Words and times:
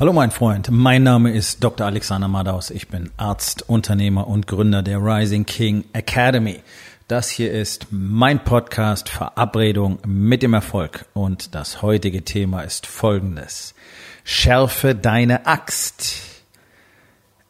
Hallo 0.00 0.12
mein 0.12 0.30
Freund, 0.30 0.70
mein 0.70 1.02
Name 1.02 1.32
ist 1.32 1.64
Dr. 1.64 1.84
Alexander 1.84 2.28
Madaus. 2.28 2.70
Ich 2.70 2.86
bin 2.86 3.10
Arzt, 3.16 3.68
Unternehmer 3.68 4.28
und 4.28 4.46
Gründer 4.46 4.80
der 4.80 4.98
Rising 4.98 5.44
King 5.44 5.86
Academy. 5.92 6.60
Das 7.08 7.28
hier 7.28 7.50
ist 7.50 7.88
mein 7.90 8.44
Podcast 8.44 9.08
Verabredung 9.08 9.98
mit 10.06 10.44
dem 10.44 10.54
Erfolg 10.54 11.06
und 11.14 11.52
das 11.56 11.82
heutige 11.82 12.22
Thema 12.22 12.62
ist 12.62 12.86
folgendes. 12.86 13.74
Schärfe 14.22 14.94
deine 14.94 15.46
Axt. 15.46 16.22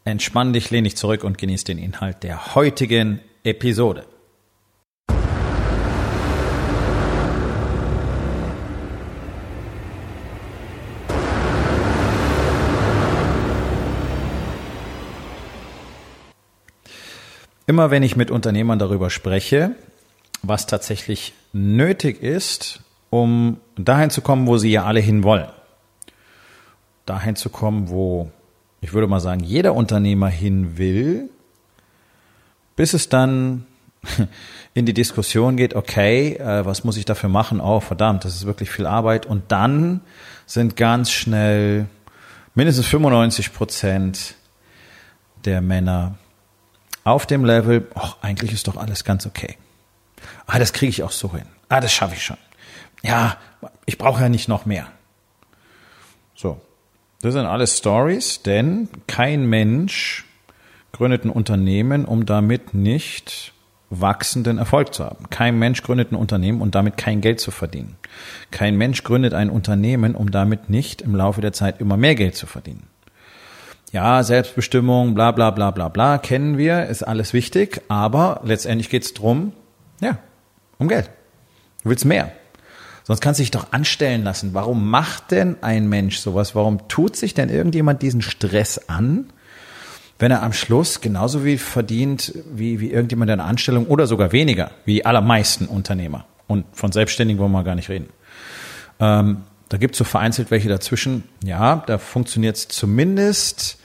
Entspann 0.07 0.55
dich, 0.55 0.71
lehn 0.71 0.85
dich 0.85 0.96
zurück 0.96 1.25
und 1.25 1.37
genieß 1.37 1.65
den 1.65 1.77
Inhalt 1.77 2.23
der 2.23 2.55
heutigen 2.55 3.21
Episode. 3.45 4.07
Immer 17.68 17.90
wenn 17.90 18.02
ich 18.02 18.16
mit 18.16 18.30
Unternehmern 18.30 18.78
darüber 18.78 19.10
spreche, 19.10 19.72
was 20.40 20.66
tatsächlich 20.66 21.34
nötig 21.52 22.22
ist, 22.22 22.80
um 23.10 23.58
dahin 23.77 24.08
zu 24.08 24.22
kommen, 24.22 24.46
wo 24.46 24.56
sie 24.56 24.70
ja 24.70 24.84
alle 24.84 25.00
hinwollen. 25.00 25.50
Dahin 27.04 27.36
zu 27.36 27.50
kommen, 27.50 27.91
wo, 27.91 28.32
ich 28.80 28.94
würde 28.94 29.06
mal 29.06 29.20
sagen, 29.20 29.41
jeder 29.41 29.74
Unternehmer 29.74 30.28
hin 30.28 30.78
will, 30.78 31.28
bis 32.74 32.94
es 32.94 33.10
dann 33.10 33.66
in 34.72 34.86
die 34.86 34.94
Diskussion 34.94 35.58
geht, 35.58 35.74
okay, 35.74 36.36
äh, 36.36 36.64
was 36.64 36.84
muss 36.84 36.96
ich 36.96 37.05
dafür 37.05 37.28
machen? 37.28 37.60
Oh, 37.60 37.80
verdammt, 37.80 38.24
das 38.24 38.34
ist 38.34 38.46
wirklich 38.46 38.70
viel 38.70 38.86
Arbeit. 38.86 39.27
Und 39.27 39.52
dann 39.52 40.00
sind 40.46 40.74
ganz 40.74 41.10
schnell 41.10 41.84
mindestens 42.55 42.86
95 42.86 43.52
Prozent 43.52 44.36
der 45.44 45.60
Männer 45.60 46.16
auf 47.09 47.27
dem 47.27 47.45
Level, 47.45 47.87
ach, 47.95 48.17
eigentlich 48.23 48.53
ist 48.53 48.69
doch 48.69 48.77
alles 48.77 49.05
ganz 49.05 49.27
okay. 49.27 49.56
Ah, 50.47 50.59
das 50.59 50.73
kriege 50.73 50.91
ich 50.91 51.03
auch 51.03 51.11
so 51.11 51.33
hin. 51.33 51.47
Ah, 51.69 51.81
das 51.81 51.92
schaffe 51.92 52.15
ich 52.15 52.23
schon. 52.23 52.39
Ja, 53.03 53.37
ich 53.87 53.98
brauche 53.98 54.20
ja 54.20 54.28
nicht 54.28 54.48
noch 54.48 54.67
mehr. 54.67 54.89
So, 56.34 56.61
das 57.20 57.34
sind 57.34 57.47
alles 57.47 57.78
Stories, 57.78 58.42
denn 58.42 58.89
kein 59.06 59.47
Mensch 59.47 60.25
gründet 60.92 61.25
ein 61.25 61.31
Unternehmen, 61.31 62.05
um 62.05 62.27
damit 62.27 62.75
nicht 62.75 63.53
wachsenden 63.91 64.59
Erfolg 64.59 64.93
zu 64.93 65.05
haben. 65.05 65.31
Kein 65.31 65.59
Mensch 65.59 65.83
gründet 65.83 66.12
ein 66.12 66.17
Unternehmen, 66.17 66.61
um 66.61 66.70
damit 66.70 66.97
kein 66.97 67.20
Geld 67.20 67.41
zu 67.41 67.50
verdienen. 67.50 67.97
Kein 68.50 68.77
Mensch 68.77 69.03
gründet 69.03 69.34
ein 69.34 69.50
Unternehmen, 69.50 70.15
um 70.15 70.31
damit 70.31 70.69
nicht 70.69 71.03
im 71.03 71.15
Laufe 71.15 71.41
der 71.41 71.53
Zeit 71.53 71.81
immer 71.81 71.97
mehr 71.97 72.15
Geld 72.15 72.37
zu 72.37 72.47
verdienen 72.47 72.88
ja, 73.92 74.22
Selbstbestimmung, 74.22 75.14
bla 75.14 75.33
bla 75.33 75.50
bla 75.50 75.70
bla 75.70 75.89
bla, 75.89 76.19
kennen 76.19 76.58
wir, 76.58 76.86
ist 76.86 77.03
alles 77.03 77.33
wichtig, 77.33 77.83
aber 77.89 78.41
letztendlich 78.44 78.91
geht's 78.91 79.14
drum, 79.14 79.53
ja, 80.00 80.19
um 80.78 80.89
Geld. 80.89 81.11
Du 81.83 81.91
willst 81.91 82.05
mehr. 82.05 82.33
Sonst 83.05 83.20
kannst 83.20 83.41
du 83.41 83.42
dich 83.42 83.50
doch 83.50 83.72
anstellen 83.72 84.22
lassen. 84.22 84.53
Warum 84.53 84.91
macht 84.91 85.31
denn 85.31 85.56
ein 85.62 85.89
Mensch 85.89 86.19
sowas? 86.19 86.55
Warum 86.55 86.89
tut 86.89 87.16
sich 87.16 87.33
denn 87.33 87.48
irgendjemand 87.48 88.03
diesen 88.03 88.20
Stress 88.20 88.89
an, 88.89 89.31
wenn 90.19 90.31
er 90.31 90.42
am 90.42 90.53
Schluss 90.53 91.00
genauso 91.00 91.44
wie 91.44 91.56
verdient 91.56 92.34
wie, 92.53 92.81
wie 92.81 92.91
irgendjemand 92.91 93.31
in 93.31 93.41
einer 93.41 93.48
Anstellung 93.48 93.86
oder 93.86 94.06
sogar 94.06 94.33
weniger, 94.33 94.72
wie 94.84 94.94
die 94.94 95.06
allermeisten 95.06 95.64
Unternehmer? 95.64 96.27
Und 96.47 96.66
von 96.72 96.92
Selbstständigen 96.92 97.41
wollen 97.41 97.53
wir 97.53 97.64
gar 97.64 97.77
nicht 97.77 97.89
reden. 97.89 98.11
Ähm, 99.00 99.39
da 99.69 99.77
gibt 99.77 99.94
es 99.94 99.98
so 99.98 100.05
vereinzelt 100.05 100.50
welche 100.50 100.69
dazwischen. 100.69 101.24
Ja, 101.44 101.83
da 101.86 101.98
funktioniert 101.98 102.56
es 102.56 102.69
zumindest 102.69 103.78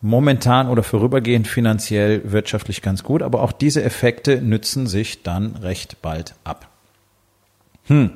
momentan 0.00 0.68
oder 0.68 0.82
vorübergehend 0.82 1.48
finanziell 1.48 2.20
wirtschaftlich 2.30 2.82
ganz 2.82 3.02
gut, 3.02 3.22
aber 3.22 3.42
auch 3.42 3.52
diese 3.52 3.82
Effekte 3.82 4.42
nützen 4.42 4.86
sich 4.86 5.22
dann 5.22 5.56
recht 5.56 6.02
bald 6.02 6.34
ab. 6.44 6.68
Hm, 7.84 8.10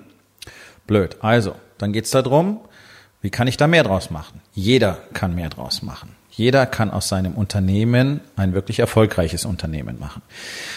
blöd. 0.87 1.17
Also, 1.21 1.55
dann 1.79 1.93
geht's 1.93 2.11
darum, 2.11 2.61
wie 3.23 3.31
kann 3.31 3.49
ich 3.49 3.57
da 3.57 3.67
mehr 3.67 3.85
draus 3.85 4.11
machen? 4.11 4.41
Jeder 4.53 4.99
kann 5.15 5.35
mehr 5.35 5.49
draus 5.49 5.83
machen. 5.83 6.11
Jeder 6.31 6.67
kann 6.67 6.91
aus 6.91 7.09
seinem 7.09 7.35
Unternehmen 7.35 8.21
ein 8.37 8.53
wirklich 8.53 8.79
erfolgreiches 8.79 9.45
Unternehmen 9.45 9.99
machen. 9.99 10.23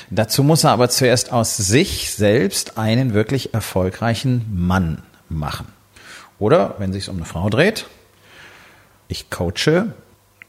Dazu 0.09 0.43
muss 0.43 0.63
er 0.63 0.71
aber 0.71 0.89
zuerst 0.89 1.31
aus 1.31 1.55
sich 1.57 2.09
selbst 2.11 2.79
einen 2.79 3.13
wirklich 3.13 3.53
erfolgreichen 3.53 4.45
Mann 4.51 5.03
machen. 5.29 5.67
Oder 6.41 6.73
wenn 6.79 6.89
es 6.89 6.95
sich 6.95 7.09
um 7.09 7.17
eine 7.17 7.25
Frau 7.25 7.49
dreht, 7.49 7.85
ich 9.07 9.29
coache 9.29 9.93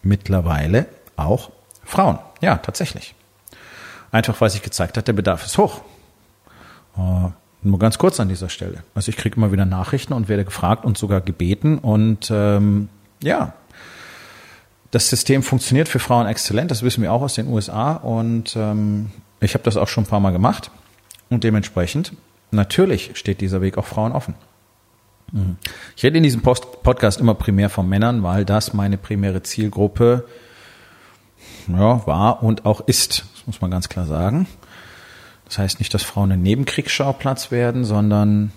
mittlerweile 0.03 0.87
auch 1.17 1.51
Frauen. 1.85 2.19
Ja, 2.41 2.57
tatsächlich. 2.57 3.15
Einfach 4.11 4.41
weil 4.41 4.49
sich 4.49 4.63
gezeigt 4.63 4.97
hat, 4.97 5.07
der 5.07 5.13
Bedarf 5.13 5.45
ist 5.45 5.59
hoch. 5.59 5.83
Uh, 6.97 7.31
nur 7.61 7.79
ganz 7.79 7.99
kurz 7.99 8.21
an 8.21 8.31
dieser 8.31 8.49
Stelle. 8.49 8.83
Also 8.95 9.11
ich 9.11 9.19
kriege 9.19 9.37
immer 9.37 9.53
wieder 9.53 9.67
Nachrichten 9.67 10.15
und 10.15 10.31
werde 10.31 10.47
gefragt 10.47 10.87
und 10.87 10.97
sogar 10.97 11.21
gebeten. 11.21 11.77
Und 11.77 12.31
ähm, 12.31 12.89
ja, 13.23 13.53
das 14.93 15.11
System 15.11 15.43
funktioniert 15.43 15.89
für 15.89 15.99
Frauen 15.99 16.27
exzellent. 16.27 16.71
Das 16.71 16.83
wissen 16.83 17.03
wir 17.03 17.13
auch 17.13 17.23
aus 17.23 17.35
den 17.35 17.49
USA. 17.49 17.93
Und 17.93 18.57
ähm, 18.57 19.11
ich 19.41 19.53
habe 19.53 19.65
das 19.65 19.77
auch 19.77 19.89
schon 19.89 20.05
ein 20.05 20.09
paar 20.09 20.21
Mal 20.21 20.33
gemacht. 20.33 20.71
Und 21.29 21.45
dementsprechend, 21.45 22.15
natürlich 22.51 23.11
steht 23.13 23.43
dieser 23.43 23.61
Weg 23.61 23.77
auch 23.77 23.87
Frauen 23.87 24.13
offen. 24.13 24.35
Mhm. 25.33 25.57
Ich 25.97 26.03
rede 26.05 26.19
in 26.19 26.23
diesem 26.23 26.43
Post 26.43 26.83
Podcast 26.83 27.21
immer 27.21 27.35
primär 27.35 27.71
von 27.71 27.89
Männern, 27.89 28.23
weil 28.23 28.45
das 28.45 28.75
meine 28.75 28.99
primäre 28.99 29.43
Zielgruppe 29.43 30.27
ja, 31.69 32.07
war 32.07 32.43
und 32.43 32.67
auch 32.67 32.81
ist. 32.83 33.25
Das 33.35 33.47
muss 33.47 33.61
man 33.61 33.71
ganz 33.71 33.89
klar 33.89 34.07
sagen. 34.07 34.47
Das 35.47 35.59
heißt 35.59 35.81
nicht, 35.81 35.93
dass 35.93 36.03
Frauen 36.03 36.33
ein 36.33 36.43
Nebenkriegsschauplatz 36.43 37.51
werden, 37.51 37.85
sondern 37.85 38.53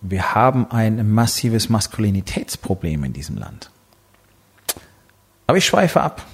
wir 0.00 0.34
haben 0.34 0.70
ein 0.70 1.10
massives 1.10 1.68
Maskulinitätsproblem 1.68 3.04
in 3.04 3.12
diesem 3.12 3.38
Land. 3.38 3.70
Aber 5.46 5.58
ich 5.58 5.64
schweife 5.64 6.00
ab. 6.00 6.24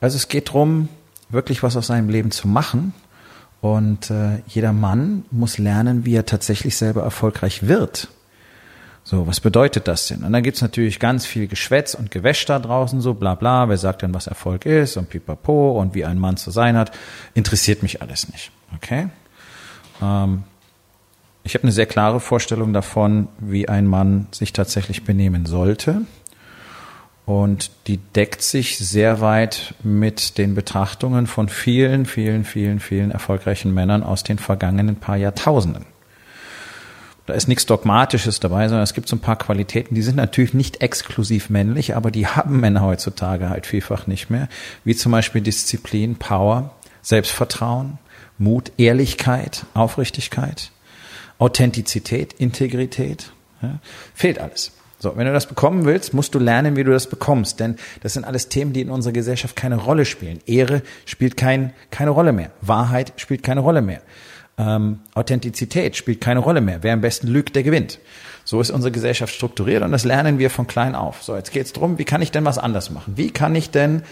Also 0.00 0.16
es 0.16 0.28
geht 0.28 0.48
darum, 0.48 0.88
wirklich 1.28 1.62
was 1.62 1.76
aus 1.76 1.88
seinem 1.88 2.08
Leben 2.08 2.30
zu 2.30 2.46
machen 2.46 2.94
und 3.64 4.10
äh, 4.10 4.42
jeder 4.46 4.74
Mann 4.74 5.24
muss 5.30 5.56
lernen, 5.56 6.04
wie 6.04 6.14
er 6.14 6.26
tatsächlich 6.26 6.76
selber 6.76 7.02
erfolgreich 7.02 7.66
wird. 7.66 8.08
So, 9.04 9.26
was 9.26 9.40
bedeutet 9.40 9.88
das 9.88 10.06
denn? 10.06 10.22
Und 10.22 10.34
dann 10.34 10.42
gibt's 10.42 10.60
natürlich 10.60 11.00
ganz 11.00 11.24
viel 11.24 11.46
Geschwätz 11.46 11.94
und 11.94 12.10
Gewäsch 12.10 12.44
da 12.44 12.58
draußen, 12.58 13.00
so 13.00 13.14
bla 13.14 13.34
bla, 13.34 13.70
wer 13.70 13.78
sagt 13.78 14.02
denn, 14.02 14.12
was 14.12 14.26
Erfolg 14.26 14.66
ist 14.66 14.98
und 14.98 15.08
pipapo 15.08 15.80
und 15.80 15.94
wie 15.94 16.04
ein 16.04 16.18
Mann 16.18 16.36
zu 16.36 16.50
sein 16.50 16.76
hat. 16.76 16.92
Interessiert 17.32 17.82
mich 17.82 18.02
alles 18.02 18.30
nicht. 18.30 18.50
Okay? 18.76 19.08
Ähm, 20.02 20.42
ich 21.42 21.54
habe 21.54 21.62
eine 21.62 21.72
sehr 21.72 21.86
klare 21.86 22.20
Vorstellung 22.20 22.74
davon, 22.74 23.28
wie 23.38 23.66
ein 23.66 23.86
Mann 23.86 24.26
sich 24.30 24.52
tatsächlich 24.52 25.04
benehmen 25.04 25.46
sollte. 25.46 26.02
Und 27.26 27.70
die 27.86 27.96
deckt 27.96 28.42
sich 28.42 28.78
sehr 28.78 29.20
weit 29.20 29.74
mit 29.82 30.36
den 30.36 30.54
Betrachtungen 30.54 31.26
von 31.26 31.48
vielen, 31.48 32.04
vielen, 32.04 32.44
vielen, 32.44 32.80
vielen 32.80 33.10
erfolgreichen 33.10 33.72
Männern 33.72 34.02
aus 34.02 34.24
den 34.24 34.38
vergangenen 34.38 34.96
paar 34.96 35.16
Jahrtausenden. 35.16 35.86
Da 37.26 37.32
ist 37.32 37.48
nichts 37.48 37.64
Dogmatisches 37.64 38.40
dabei, 38.40 38.68
sondern 38.68 38.82
es 38.82 38.92
gibt 38.92 39.08
so 39.08 39.16
ein 39.16 39.20
paar 39.20 39.38
Qualitäten, 39.38 39.94
die 39.94 40.02
sind 40.02 40.16
natürlich 40.16 40.52
nicht 40.52 40.82
exklusiv 40.82 41.48
männlich, 41.48 41.96
aber 41.96 42.10
die 42.10 42.26
haben 42.26 42.60
Männer 42.60 42.82
heutzutage 42.82 43.48
halt 43.48 43.64
vielfach 43.64 44.06
nicht 44.06 44.28
mehr. 44.28 44.48
Wie 44.84 44.94
zum 44.94 45.12
Beispiel 45.12 45.40
Disziplin, 45.40 46.16
Power, 46.16 46.74
Selbstvertrauen, 47.00 47.98
Mut, 48.36 48.72
Ehrlichkeit, 48.76 49.64
Aufrichtigkeit, 49.72 50.70
Authentizität, 51.38 52.34
Integrität. 52.34 53.32
Ja, 53.62 53.78
fehlt 54.14 54.38
alles. 54.38 54.72
So, 54.98 55.16
wenn 55.16 55.26
du 55.26 55.32
das 55.32 55.46
bekommen 55.46 55.84
willst, 55.84 56.14
musst 56.14 56.34
du 56.34 56.38
lernen, 56.38 56.76
wie 56.76 56.84
du 56.84 56.90
das 56.90 57.08
bekommst, 57.08 57.60
denn 57.60 57.76
das 58.02 58.14
sind 58.14 58.24
alles 58.24 58.48
Themen, 58.48 58.72
die 58.72 58.80
in 58.80 58.90
unserer 58.90 59.12
Gesellschaft 59.12 59.56
keine 59.56 59.76
Rolle 59.76 60.04
spielen. 60.04 60.38
Ehre 60.46 60.82
spielt 61.04 61.36
kein, 61.36 61.72
keine 61.90 62.10
Rolle 62.10 62.32
mehr. 62.32 62.50
Wahrheit 62.60 63.12
spielt 63.16 63.42
keine 63.42 63.60
Rolle 63.60 63.82
mehr. 63.82 64.00
Ähm, 64.56 65.00
Authentizität 65.14 65.96
spielt 65.96 66.20
keine 66.20 66.40
Rolle 66.40 66.60
mehr. 66.60 66.82
Wer 66.82 66.92
am 66.92 67.00
besten 67.00 67.26
lügt, 67.26 67.56
der 67.56 67.64
gewinnt. 67.64 67.98
So 68.44 68.60
ist 68.60 68.70
unsere 68.70 68.92
Gesellschaft 68.92 69.34
strukturiert 69.34 69.82
und 69.82 69.90
das 69.90 70.04
lernen 70.04 70.38
wir 70.38 70.50
von 70.50 70.66
klein 70.66 70.94
auf. 70.94 71.22
So, 71.22 71.34
jetzt 71.34 71.50
geht's 71.50 71.72
drum, 71.72 71.98
wie 71.98 72.04
kann 72.04 72.22
ich 72.22 72.30
denn 72.30 72.44
was 72.44 72.58
anders 72.58 72.90
machen? 72.90 73.14
Wie 73.16 73.30
kann 73.30 73.54
ich 73.54 73.70
denn 73.70 74.02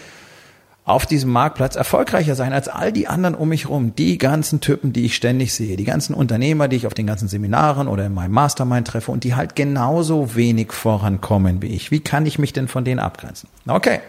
auf 0.85 1.05
diesem 1.05 1.31
Marktplatz 1.31 1.75
erfolgreicher 1.75 2.35
sein 2.35 2.51
als 2.51 2.67
all 2.67 2.91
die 2.91 3.07
anderen 3.07 3.35
um 3.35 3.49
mich 3.49 3.69
rum, 3.69 3.95
die 3.95 4.17
ganzen 4.17 4.59
Typen, 4.59 4.91
die 4.91 5.05
ich 5.05 5.15
ständig 5.15 5.53
sehe, 5.53 5.77
die 5.77 5.85
ganzen 5.85 6.13
Unternehmer, 6.13 6.67
die 6.67 6.75
ich 6.75 6.87
auf 6.87 6.93
den 6.93 7.07
ganzen 7.07 7.29
Seminaren 7.29 7.87
oder 7.87 8.05
in 8.05 8.13
meinem 8.13 8.33
Mastermind 8.33 8.87
treffe 8.87 9.11
und 9.11 9.23
die 9.23 9.35
halt 9.35 9.55
genauso 9.55 10.35
wenig 10.35 10.73
vorankommen 10.73 11.61
wie 11.61 11.67
ich. 11.67 11.91
Wie 11.91 12.01
kann 12.01 12.25
ich 12.25 12.37
mich 12.37 12.51
denn 12.51 12.67
von 12.67 12.83
denen 12.83 12.99
abgrenzen? 12.99 13.47
Okay, 13.65 14.01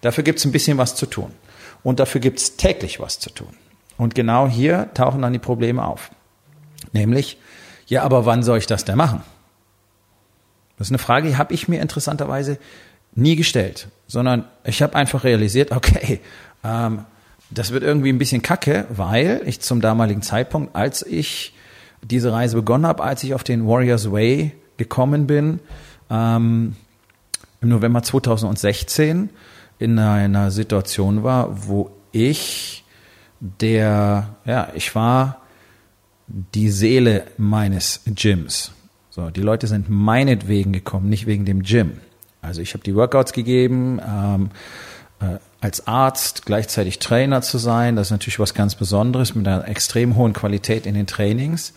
dafür 0.00 0.24
gibt's 0.24 0.44
ein 0.46 0.52
bisschen 0.52 0.78
was 0.78 0.94
zu 0.94 1.04
tun. 1.04 1.32
Und 1.82 2.00
dafür 2.00 2.20
gibt's 2.20 2.56
täglich 2.56 2.98
was 2.98 3.18
zu 3.18 3.30
tun. 3.30 3.54
Und 3.98 4.14
genau 4.14 4.48
hier 4.48 4.88
tauchen 4.94 5.22
dann 5.22 5.34
die 5.34 5.38
Probleme 5.38 5.84
auf. 5.84 6.10
Nämlich, 6.92 7.38
ja, 7.86 8.02
aber 8.02 8.24
wann 8.24 8.42
soll 8.42 8.58
ich 8.58 8.66
das 8.66 8.84
denn 8.84 8.96
machen? 8.96 9.22
Das 10.78 10.88
ist 10.88 10.90
eine 10.90 10.98
Frage, 10.98 11.28
die 11.28 11.36
habe 11.36 11.54
ich 11.54 11.68
mir 11.68 11.80
interessanterweise 11.80 12.58
nie 13.16 13.34
gestellt, 13.34 13.88
sondern 14.06 14.44
ich 14.64 14.82
habe 14.82 14.94
einfach 14.94 15.24
realisiert, 15.24 15.72
okay, 15.72 16.20
ähm, 16.62 17.00
das 17.50 17.72
wird 17.72 17.82
irgendwie 17.82 18.10
ein 18.10 18.18
bisschen 18.18 18.42
kacke, 18.42 18.86
weil 18.90 19.42
ich 19.46 19.60
zum 19.60 19.80
damaligen 19.80 20.22
Zeitpunkt, 20.22 20.76
als 20.76 21.04
ich 21.04 21.54
diese 22.02 22.32
Reise 22.32 22.56
begonnen 22.56 22.86
habe, 22.86 23.02
als 23.02 23.22
ich 23.24 23.34
auf 23.34 23.44
den 23.44 23.66
Warriors 23.66 24.12
Way 24.12 24.52
gekommen 24.76 25.26
bin, 25.26 25.60
ähm, 26.10 26.76
im 27.60 27.68
November 27.68 28.02
2016 28.02 29.30
in 29.78 29.98
einer 29.98 30.50
Situation 30.50 31.22
war, 31.22 31.66
wo 31.66 31.90
ich 32.12 32.84
der, 33.40 34.36
ja, 34.44 34.68
ich 34.74 34.94
war 34.94 35.42
die 36.26 36.70
Seele 36.70 37.24
meines 37.38 38.00
Gyms. 38.06 38.72
So, 39.10 39.30
die 39.30 39.40
Leute 39.40 39.66
sind 39.66 39.88
meinetwegen 39.88 40.72
gekommen, 40.72 41.08
nicht 41.08 41.26
wegen 41.26 41.44
dem 41.44 41.62
Gym. 41.62 42.00
Also 42.46 42.62
ich 42.62 42.72
habe 42.74 42.84
die 42.84 42.94
Workouts 42.94 43.32
gegeben, 43.32 44.00
ähm, 44.06 44.50
äh, 45.20 45.38
als 45.60 45.86
Arzt 45.86 46.46
gleichzeitig 46.46 46.98
Trainer 46.98 47.42
zu 47.42 47.58
sein, 47.58 47.96
das 47.96 48.08
ist 48.08 48.10
natürlich 48.12 48.38
was 48.38 48.54
ganz 48.54 48.74
Besonderes 48.74 49.34
mit 49.34 49.46
einer 49.48 49.66
extrem 49.66 50.16
hohen 50.16 50.32
Qualität 50.32 50.86
in 50.86 50.94
den 50.94 51.06
Trainings. 51.06 51.72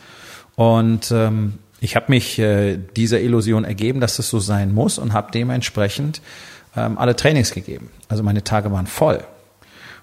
Und 0.56 1.12
ähm, 1.12 1.60
ich 1.80 1.96
habe 1.96 2.08
mich 2.10 2.38
äh, 2.40 2.78
dieser 2.78 3.22
Illusion 3.22 3.64
ergeben, 3.64 4.00
dass 4.02 4.18
das 4.18 4.30
so 4.30 4.40
sein 4.40 4.74
muss 4.74 4.98
und 4.98 5.14
habe 5.14 5.32
dementsprechend 5.32 6.22
ähm, 6.76 6.98
alle 6.98 7.16
Trainings 7.16 7.52
gegeben. 7.52 7.90
Also 8.10 8.24
meine 8.24 8.44
Tage 8.44 8.72
waren 8.72 8.88
voll. 8.88 9.24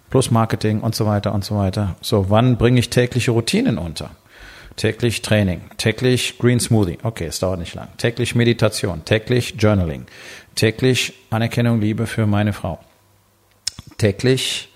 Plus 0.09 0.31
Marketing 0.31 0.81
und 0.81 0.95
so 0.95 1.05
weiter 1.05 1.35
und 1.35 1.45
so 1.45 1.57
weiter. 1.57 1.97
So, 2.01 2.31
wann 2.31 2.57
bringe 2.57 2.79
ich 2.79 2.91
tägliche 2.91 3.33
Routinen 3.33 3.77
unter? 3.77 4.11
Täglich 4.77 5.23
Training, 5.23 5.63
täglich 5.79 6.39
Green 6.39 6.61
Smoothie. 6.61 6.99
Okay, 7.03 7.27
es 7.27 7.39
dauert 7.39 7.61
nicht 7.61 7.75
lang. 7.75 7.89
Täglich 7.97 8.35
Meditation, 8.35 9.05
täglich 9.07 9.55
Journaling, 9.59 10.05
täglich 10.55 11.15
Anerkennung, 11.31 11.81
Liebe 11.81 12.07
für 12.07 12.27
meine 12.27 12.53
Frau. 12.53 12.79
Täglich 13.97 14.69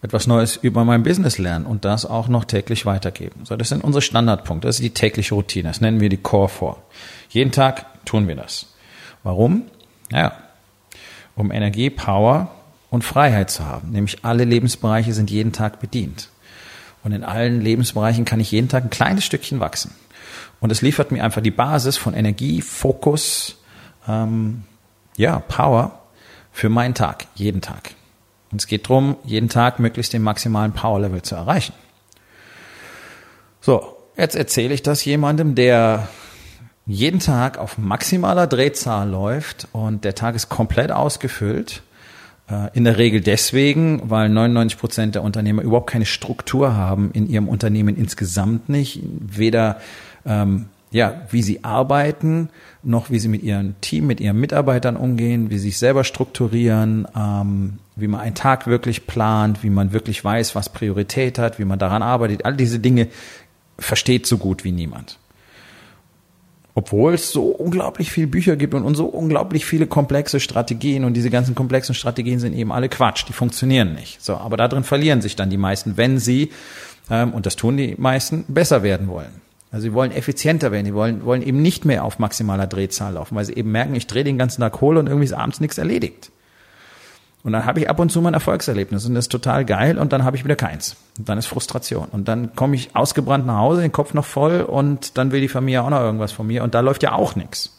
etwas 0.00 0.26
Neues 0.26 0.56
über 0.56 0.84
mein 0.84 1.02
Business 1.02 1.38
lernen 1.38 1.66
und 1.66 1.84
das 1.84 2.06
auch 2.06 2.28
noch 2.28 2.44
täglich 2.44 2.86
weitergeben. 2.86 3.44
So, 3.44 3.56
das 3.56 3.68
sind 3.68 3.84
unsere 3.84 4.00
Standardpunkte. 4.00 4.66
Das 4.66 4.76
ist 4.76 4.84
die 4.84 4.94
tägliche 4.94 5.34
Routine. 5.34 5.68
Das 5.68 5.80
nennen 5.80 6.00
wir 6.00 6.08
die 6.08 6.16
Core 6.16 6.48
vor. 6.48 6.82
Jeden 7.28 7.52
Tag 7.52 8.04
tun 8.04 8.28
wir 8.28 8.36
das. 8.36 8.74
Warum? 9.24 9.64
Ja, 10.10 10.32
um 11.34 11.52
Energie, 11.52 11.90
Power 11.90 12.50
und 12.90 13.04
Freiheit 13.04 13.50
zu 13.50 13.66
haben. 13.66 13.90
Nämlich 13.90 14.24
alle 14.24 14.44
Lebensbereiche 14.44 15.12
sind 15.12 15.30
jeden 15.30 15.52
Tag 15.52 15.80
bedient. 15.80 16.30
Und 17.04 17.12
in 17.12 17.24
allen 17.24 17.60
Lebensbereichen 17.60 18.24
kann 18.24 18.40
ich 18.40 18.50
jeden 18.50 18.68
Tag 18.68 18.84
ein 18.84 18.90
kleines 18.90 19.24
Stückchen 19.24 19.60
wachsen. 19.60 19.92
Und 20.60 20.72
es 20.72 20.82
liefert 20.82 21.12
mir 21.12 21.22
einfach 21.22 21.42
die 21.42 21.50
Basis 21.50 21.96
von 21.96 22.14
Energie, 22.14 22.60
Fokus, 22.60 23.56
ähm, 24.08 24.64
ja, 25.16 25.38
Power 25.40 26.00
für 26.52 26.68
meinen 26.68 26.94
Tag, 26.94 27.26
jeden 27.34 27.60
Tag. 27.60 27.94
Und 28.50 28.60
es 28.60 28.66
geht 28.66 28.88
darum, 28.88 29.16
jeden 29.24 29.48
Tag 29.48 29.78
möglichst 29.78 30.12
den 30.12 30.22
maximalen 30.22 30.72
Power-Level 30.72 31.22
zu 31.22 31.34
erreichen. 31.34 31.74
So, 33.60 33.96
jetzt 34.16 34.34
erzähle 34.34 34.74
ich 34.74 34.82
das 34.82 35.04
jemandem, 35.04 35.54
der 35.54 36.08
jeden 36.86 37.20
Tag 37.20 37.58
auf 37.58 37.76
maximaler 37.76 38.46
Drehzahl 38.46 39.10
läuft 39.10 39.68
und 39.72 40.04
der 40.04 40.14
Tag 40.14 40.34
ist 40.34 40.48
komplett 40.48 40.90
ausgefüllt. 40.90 41.82
Äh, 42.50 42.70
in 42.74 42.84
der 42.84 42.98
Regel 42.98 43.20
deswegen, 43.20 44.02
weil 44.10 44.28
99 44.28 44.78
Prozent 44.78 45.14
der 45.14 45.22
Unternehmer 45.22 45.62
überhaupt 45.62 45.90
keine 45.90 46.06
Struktur 46.06 46.74
haben 46.74 47.10
in 47.12 47.28
ihrem 47.28 47.48
Unternehmen 47.48 47.96
insgesamt 47.96 48.68
nicht. 48.68 49.00
Weder 49.02 49.80
ähm, 50.24 50.66
ja, 50.90 51.22
wie 51.30 51.42
sie 51.42 51.64
arbeiten, 51.64 52.48
noch 52.82 53.10
wie 53.10 53.18
sie 53.18 53.28
mit 53.28 53.42
ihrem 53.42 53.78
Team, 53.80 54.06
mit 54.06 54.20
ihren 54.20 54.40
Mitarbeitern 54.40 54.96
umgehen, 54.96 55.50
wie 55.50 55.58
sie 55.58 55.68
sich 55.68 55.78
selber 55.78 56.04
strukturieren, 56.04 57.06
ähm, 57.14 57.78
wie 57.96 58.08
man 58.08 58.20
einen 58.20 58.34
Tag 58.34 58.66
wirklich 58.66 59.06
plant, 59.06 59.62
wie 59.62 59.70
man 59.70 59.92
wirklich 59.92 60.24
weiß, 60.24 60.54
was 60.54 60.70
Priorität 60.70 61.38
hat, 61.38 61.58
wie 61.58 61.64
man 61.64 61.78
daran 61.78 62.02
arbeitet. 62.02 62.44
All 62.44 62.56
diese 62.56 62.78
Dinge 62.78 63.08
versteht 63.78 64.26
so 64.26 64.38
gut 64.38 64.64
wie 64.64 64.72
niemand. 64.72 65.18
Obwohl 66.78 67.14
es 67.14 67.32
so 67.32 67.46
unglaublich 67.46 68.12
viele 68.12 68.28
Bücher 68.28 68.54
gibt 68.54 68.72
und, 68.72 68.84
und 68.84 68.94
so 68.94 69.06
unglaublich 69.06 69.66
viele 69.66 69.88
komplexe 69.88 70.38
Strategien 70.38 71.02
und 71.02 71.14
diese 71.14 71.28
ganzen 71.28 71.56
komplexen 71.56 71.92
Strategien 71.92 72.38
sind 72.38 72.52
eben 72.52 72.70
alle 72.70 72.88
Quatsch, 72.88 73.24
die 73.26 73.32
funktionieren 73.32 73.96
nicht. 73.96 74.22
So, 74.22 74.36
aber 74.36 74.56
darin 74.56 74.84
verlieren 74.84 75.20
sich 75.20 75.34
dann 75.34 75.50
die 75.50 75.56
meisten, 75.56 75.96
wenn 75.96 76.20
sie, 76.20 76.52
ähm, 77.10 77.32
und 77.32 77.46
das 77.46 77.56
tun 77.56 77.76
die 77.76 77.96
meisten, 77.98 78.44
besser 78.46 78.84
werden 78.84 79.08
wollen. 79.08 79.40
Also 79.72 79.88
sie 79.88 79.92
wollen 79.92 80.12
effizienter 80.12 80.70
werden, 80.70 80.84
die 80.84 80.94
wollen, 80.94 81.24
wollen 81.24 81.42
eben 81.42 81.60
nicht 81.62 81.84
mehr 81.84 82.04
auf 82.04 82.20
maximaler 82.20 82.68
Drehzahl 82.68 83.14
laufen, 83.14 83.34
weil 83.34 83.44
sie 83.44 83.54
eben 83.54 83.72
merken, 83.72 83.96
ich 83.96 84.06
drehe 84.06 84.22
den 84.22 84.38
ganzen 84.38 84.60
Tag 84.60 84.74
Kohle 84.74 85.00
und 85.00 85.08
irgendwie 85.08 85.24
ist 85.24 85.32
abends 85.32 85.58
nichts 85.58 85.78
erledigt. 85.78 86.30
Und 87.44 87.52
dann 87.52 87.64
habe 87.64 87.80
ich 87.80 87.88
ab 87.88 88.00
und 88.00 88.10
zu 88.10 88.20
mein 88.20 88.34
Erfolgserlebnis 88.34 89.06
und 89.06 89.14
das 89.14 89.26
ist 89.26 89.32
total 89.32 89.64
geil 89.64 89.96
und 89.96 90.12
dann 90.12 90.24
habe 90.24 90.36
ich 90.36 90.44
wieder 90.44 90.56
keins. 90.56 90.96
Und 91.18 91.28
dann 91.28 91.38
ist 91.38 91.46
Frustration. 91.46 92.08
Und 92.10 92.26
dann 92.26 92.54
komme 92.56 92.74
ich 92.74 92.94
ausgebrannt 92.96 93.46
nach 93.46 93.58
Hause, 93.58 93.80
den 93.80 93.92
Kopf 93.92 94.12
noch 94.12 94.24
voll 94.24 94.62
und 94.62 95.16
dann 95.16 95.30
will 95.30 95.40
die 95.40 95.48
Familie 95.48 95.82
auch 95.82 95.90
noch 95.90 96.00
irgendwas 96.00 96.32
von 96.32 96.46
mir 96.46 96.64
und 96.64 96.74
da 96.74 96.80
läuft 96.80 97.02
ja 97.02 97.12
auch 97.12 97.36
nichts. 97.36 97.76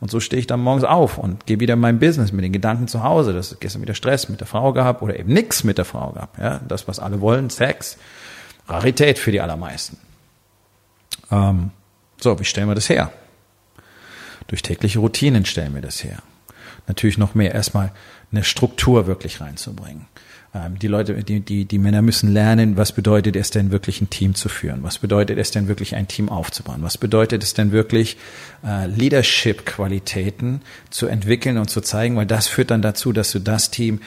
Und 0.00 0.10
so 0.10 0.18
stehe 0.18 0.40
ich 0.40 0.46
dann 0.46 0.60
morgens 0.60 0.84
auf 0.84 1.18
und 1.18 1.44
gehe 1.44 1.60
wieder 1.60 1.74
in 1.74 1.80
mein 1.80 1.98
Business 1.98 2.32
mit 2.32 2.44
den 2.44 2.52
Gedanken 2.52 2.88
zu 2.88 3.02
Hause. 3.02 3.34
Das 3.34 3.52
ist 3.52 3.60
gestern 3.60 3.82
wieder 3.82 3.94
Stress 3.94 4.28
mit 4.30 4.40
der 4.40 4.46
Frau 4.46 4.72
gehabt 4.72 5.02
oder 5.02 5.18
eben 5.18 5.32
nix 5.32 5.62
mit 5.62 5.76
der 5.76 5.84
Frau 5.84 6.12
gehabt. 6.12 6.38
Ja, 6.38 6.60
das, 6.66 6.88
was 6.88 6.98
alle 6.98 7.20
wollen, 7.20 7.50
Sex, 7.50 7.98
Rarität 8.66 9.18
für 9.18 9.32
die 9.32 9.42
allermeisten. 9.42 9.98
Ähm, 11.30 11.70
so, 12.18 12.38
wie 12.38 12.44
stellen 12.44 12.68
wir 12.68 12.74
das 12.74 12.88
her? 12.88 13.12
Durch 14.46 14.62
tägliche 14.62 14.98
Routinen 15.00 15.44
stellen 15.44 15.74
wir 15.74 15.82
das 15.82 16.02
her. 16.02 16.22
Natürlich 16.86 17.18
noch 17.18 17.34
mehr 17.34 17.54
erstmal 17.54 17.92
eine 18.32 18.44
Struktur 18.44 19.06
wirklich 19.06 19.40
reinzubringen. 19.40 20.06
Ähm, 20.54 20.78
die 20.78 20.88
Leute, 20.88 21.14
die, 21.22 21.40
die, 21.40 21.64
die 21.64 21.78
Männer 21.78 22.02
müssen 22.02 22.32
lernen, 22.32 22.76
was 22.76 22.92
bedeutet 22.92 23.36
es 23.36 23.50
denn 23.50 23.70
wirklich 23.70 24.00
ein 24.00 24.10
Team 24.10 24.34
zu 24.34 24.48
führen? 24.48 24.82
Was 24.82 24.98
bedeutet 24.98 25.38
es 25.38 25.50
denn 25.50 25.68
wirklich 25.68 25.94
ein 25.94 26.08
Team 26.08 26.28
aufzubauen? 26.28 26.82
Was 26.82 26.98
bedeutet 26.98 27.42
es 27.42 27.54
denn 27.54 27.72
wirklich 27.72 28.16
äh, 28.66 28.86
Leadership-Qualitäten 28.86 30.62
zu 30.90 31.06
entwickeln 31.06 31.58
und 31.58 31.70
zu 31.70 31.80
zeigen? 31.80 32.16
Weil 32.16 32.26
das 32.26 32.48
führt 32.48 32.70
dann 32.70 32.82
dazu, 32.82 33.12
dass 33.12 33.30
du 33.30 33.38
das 33.38 33.70
Team 33.70 34.00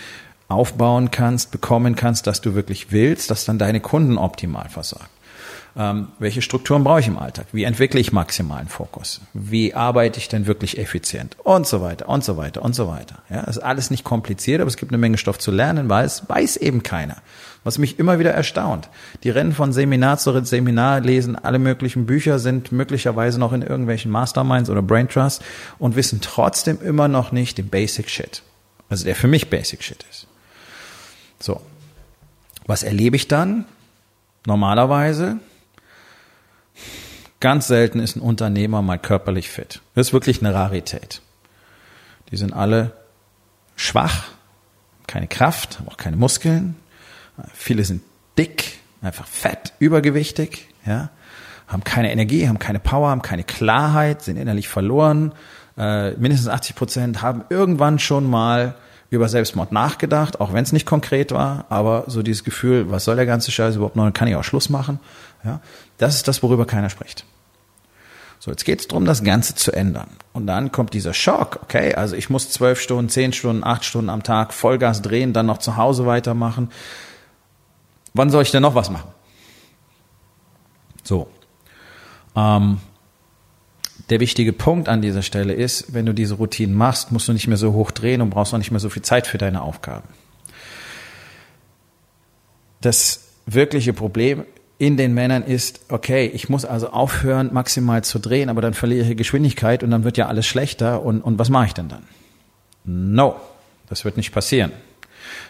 aufbauen 0.49 1.11
kannst, 1.11 1.51
bekommen 1.51 1.95
kannst, 1.95 2.27
dass 2.27 2.41
du 2.41 2.53
wirklich 2.53 2.91
willst, 2.91 3.31
dass 3.31 3.45
dann 3.45 3.57
deine 3.57 3.79
Kunden 3.79 4.17
optimal 4.17 4.69
versorgt. 4.69 5.09
Ähm, 5.75 6.09
welche 6.19 6.43
Strukturen 6.43 6.83
brauche 6.83 6.99
ich 6.99 7.07
im 7.07 7.17
Alltag? 7.17 7.47
Wie 7.51 7.63
entwickle 7.63 7.99
ich 7.99 8.11
maximalen 8.11 8.67
Fokus? 8.67 9.21
Wie 9.33 9.73
arbeite 9.73 10.19
ich 10.19 10.29
denn 10.29 10.45
wirklich 10.45 10.77
effizient? 10.77 11.35
Und 11.43 11.65
so 11.65 11.81
weiter, 11.81 12.07
und 12.07 12.23
so 12.23 12.37
weiter, 12.37 12.61
und 12.61 12.75
so 12.75 12.87
weiter. 12.87 13.23
Ja, 13.29 13.41
ist 13.41 13.57
alles 13.57 13.89
nicht 13.89 14.03
kompliziert, 14.03 14.61
aber 14.61 14.67
es 14.67 14.77
gibt 14.77 14.91
eine 14.91 14.99
Menge 14.99 15.17
Stoff 15.17 15.39
zu 15.39 15.49
lernen, 15.49 15.89
weil 15.89 16.05
es 16.05 16.29
weiß 16.29 16.57
eben 16.57 16.83
keiner. 16.83 17.17
Was 17.63 17.79
mich 17.79 17.97
immer 17.97 18.19
wieder 18.19 18.31
erstaunt. 18.31 18.89
Die 19.23 19.31
rennen 19.31 19.53
von 19.53 19.73
Seminar 19.73 20.19
zu 20.19 20.43
Seminar, 20.45 20.99
lesen 20.99 21.35
alle 21.35 21.59
möglichen 21.59 22.05
Bücher, 22.05 22.37
sind 22.37 22.71
möglicherweise 22.71 23.39
noch 23.39 23.53
in 23.53 23.63
irgendwelchen 23.63 24.11
Masterminds 24.11 24.69
oder 24.69 24.83
Brain 24.83 25.07
Trust 25.07 25.41
und 25.79 25.95
wissen 25.95 26.19
trotzdem 26.21 26.79
immer 26.81 27.07
noch 27.07 27.31
nicht 27.31 27.57
den 27.57 27.69
Basic 27.69 28.09
Shit. 28.09 28.43
Also 28.89 29.05
der 29.05 29.15
für 29.15 29.27
mich 29.27 29.49
Basic 29.49 29.81
Shit 29.81 30.05
ist. 30.11 30.27
So. 31.39 31.61
Was 32.67 32.83
erlebe 32.83 33.15
ich 33.15 33.27
dann? 33.27 33.65
Normalerweise 34.45 35.39
Ganz 37.43 37.67
selten 37.67 37.99
ist 37.99 38.15
ein 38.15 38.21
Unternehmer 38.21 38.81
mal 38.81 38.97
körperlich 38.97 39.49
fit. 39.49 39.81
Das 39.95 40.07
ist 40.07 40.13
wirklich 40.13 40.39
eine 40.41 40.53
Rarität. 40.53 41.21
Die 42.31 42.37
sind 42.37 42.53
alle 42.53 42.93
schwach, 43.75 44.29
keine 45.07 45.27
Kraft, 45.27 45.77
haben 45.77 45.89
auch 45.89 45.97
keine 45.97 46.15
Muskeln. 46.15 46.77
Viele 47.53 47.83
sind 47.83 48.01
dick, 48.37 48.79
einfach 49.01 49.27
fett, 49.27 49.73
übergewichtig, 49.79 50.69
ja, 50.85 51.09
haben 51.67 51.83
keine 51.83 52.13
Energie, 52.13 52.47
haben 52.47 52.59
keine 52.59 52.79
Power, 52.79 53.09
haben 53.09 53.21
keine 53.21 53.43
Klarheit, 53.43 54.21
sind 54.21 54.37
innerlich 54.37 54.69
verloren. 54.69 55.33
Äh, 55.77 56.11
mindestens 56.11 56.47
80 56.47 56.75
Prozent 56.77 57.21
haben 57.21 57.43
irgendwann 57.49 57.99
schon 57.99 58.25
mal 58.25 58.75
über 59.13 59.29
Selbstmord 59.29 59.71
nachgedacht, 59.71 60.41
auch 60.41 60.53
wenn 60.53 60.63
es 60.63 60.71
nicht 60.71 60.85
konkret 60.85 61.31
war, 61.31 61.65
aber 61.69 62.05
so 62.07 62.21
dieses 62.23 62.43
Gefühl, 62.43 62.91
was 62.91 63.05
soll 63.05 63.15
der 63.15 63.25
ganze 63.25 63.51
Scheiß 63.51 63.75
überhaupt 63.75 63.95
noch, 63.95 64.11
kann 64.11 64.27
ich 64.27 64.35
auch 64.35 64.43
Schluss 64.43 64.69
machen. 64.69 64.99
Ja, 65.43 65.59
das 65.97 66.15
ist 66.15 66.27
das, 66.27 66.41
worüber 66.41 66.65
keiner 66.65 66.89
spricht. 66.89 67.25
So, 68.39 68.51
jetzt 68.51 68.65
geht 68.65 68.81
es 68.81 68.87
darum, 68.87 69.05
das 69.05 69.23
Ganze 69.23 69.55
zu 69.55 69.71
ändern. 69.71 70.09
Und 70.33 70.47
dann 70.47 70.71
kommt 70.71 70.93
dieser 70.93 71.13
Schock, 71.13 71.59
okay, 71.63 71.95
also 71.95 72.15
ich 72.15 72.29
muss 72.29 72.49
zwölf 72.49 72.81
Stunden, 72.81 73.09
zehn 73.09 73.31
Stunden, 73.31 73.63
acht 73.63 73.85
Stunden 73.85 74.09
am 74.09 74.23
Tag 74.23 74.53
Vollgas 74.53 75.01
drehen, 75.01 75.31
dann 75.31 75.45
noch 75.45 75.59
zu 75.59 75.77
Hause 75.77 76.05
weitermachen. 76.05 76.69
Wann 78.13 78.29
soll 78.29 78.43
ich 78.43 78.51
denn 78.51 78.61
noch 78.61 78.75
was 78.75 78.89
machen? 78.89 79.09
So. 81.03 81.29
Ähm, 82.35 82.79
der 84.09 84.19
wichtige 84.19 84.53
Punkt 84.53 84.89
an 84.89 85.01
dieser 85.01 85.21
Stelle 85.21 85.53
ist, 85.53 85.93
wenn 85.93 86.05
du 86.05 86.13
diese 86.13 86.35
Routinen 86.35 86.75
machst, 86.75 87.11
musst 87.11 87.27
du 87.27 87.33
nicht 87.33 87.47
mehr 87.47 87.57
so 87.57 87.73
hoch 87.73 87.91
drehen 87.91 88.21
und 88.21 88.29
brauchst 88.29 88.53
auch 88.53 88.57
nicht 88.57 88.71
mehr 88.71 88.79
so 88.79 88.89
viel 88.89 89.01
Zeit 89.01 89.27
für 89.27 89.37
deine 89.37 89.61
Aufgaben. 89.61 90.07
Das 92.81 93.21
wirkliche 93.45 93.93
Problem 93.93 94.45
in 94.77 94.97
den 94.97 95.13
Männern 95.13 95.43
ist, 95.43 95.81
okay, 95.89 96.29
ich 96.33 96.49
muss 96.49 96.65
also 96.65 96.89
aufhören, 96.89 97.53
maximal 97.53 98.03
zu 98.03 98.19
drehen, 98.19 98.49
aber 98.49 98.61
dann 98.61 98.73
verliere 98.73 99.09
ich 99.09 99.17
Geschwindigkeit 99.17 99.83
und 99.83 99.91
dann 99.91 100.03
wird 100.03 100.17
ja 100.17 100.27
alles 100.27 100.45
schlechter 100.45 101.03
und, 101.03 101.21
und 101.21 101.39
was 101.39 101.49
mache 101.49 101.67
ich 101.67 101.73
denn 101.73 101.87
dann? 101.87 102.03
No, 102.83 103.35
das 103.87 104.03
wird 104.03 104.17
nicht 104.17 104.33
passieren. 104.33 104.73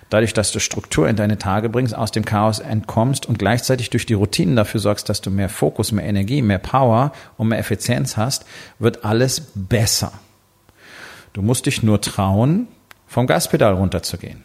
Dadurch, 0.10 0.34
dass 0.34 0.52
du 0.52 0.60
Struktur 0.60 1.08
in 1.10 1.16
deine 1.16 1.38
Tage 1.38 1.70
bringst, 1.70 1.96
aus 1.96 2.12
dem 2.12 2.26
Chaos 2.26 2.60
entkommst 2.60 3.26
und 3.26 3.40
gleichzeitig 3.40 3.90
durch 3.90 4.06
die 4.06 4.14
Routinen 4.14 4.56
dafür 4.56 4.80
sorgst, 4.80 5.10
dass 5.10 5.22
du 5.22 5.32
mehr 5.32 5.50
Fokus, 5.50 5.92
mehr 5.92 6.06
Energie, 6.06 6.42
mehr 6.42 6.60
Power 6.60 7.12
und 7.38 7.48
mehr 7.48 7.60
Effizienz 7.60 8.18
hast, 8.18 8.46
wird 8.80 9.06
alles 9.06 9.52
besser. 9.56 10.14
Du 11.34 11.42
musst 11.42 11.66
dich 11.66 11.82
nur 11.82 12.00
trauen, 12.02 12.68
vom 13.08 13.28
Gaspedal 13.28 13.74
runterzugehen. 13.74 14.44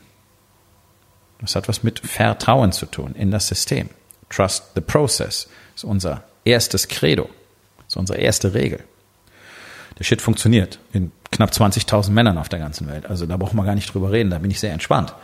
Das 1.40 1.54
hat 1.54 1.68
was 1.68 1.82
mit 1.82 2.00
Vertrauen 2.00 2.72
zu 2.72 2.86
tun 2.86 3.14
in 3.14 3.30
das 3.30 3.48
System. 3.48 3.90
Trust 4.28 4.64
the 4.74 4.80
process 4.80 5.48
ist 5.74 5.84
unser 5.84 6.24
erstes 6.44 6.88
Credo, 6.88 7.28
ist 7.86 7.96
unsere 7.96 8.18
erste 8.18 8.54
Regel. 8.54 8.82
Der 9.98 10.04
Shit 10.04 10.22
funktioniert 10.22 10.78
in 10.92 11.12
knapp 11.30 11.50
20.000 11.50 12.10
Männern 12.10 12.38
auf 12.38 12.48
der 12.48 12.58
ganzen 12.58 12.88
Welt. 12.88 13.06
Also 13.06 13.26
da 13.26 13.36
braucht 13.36 13.54
man 13.54 13.66
gar 13.66 13.74
nicht 13.74 13.92
drüber 13.92 14.12
reden, 14.12 14.30
da 14.30 14.38
bin 14.38 14.50
ich 14.50 14.60
sehr 14.60 14.72
entspannt. 14.72 15.14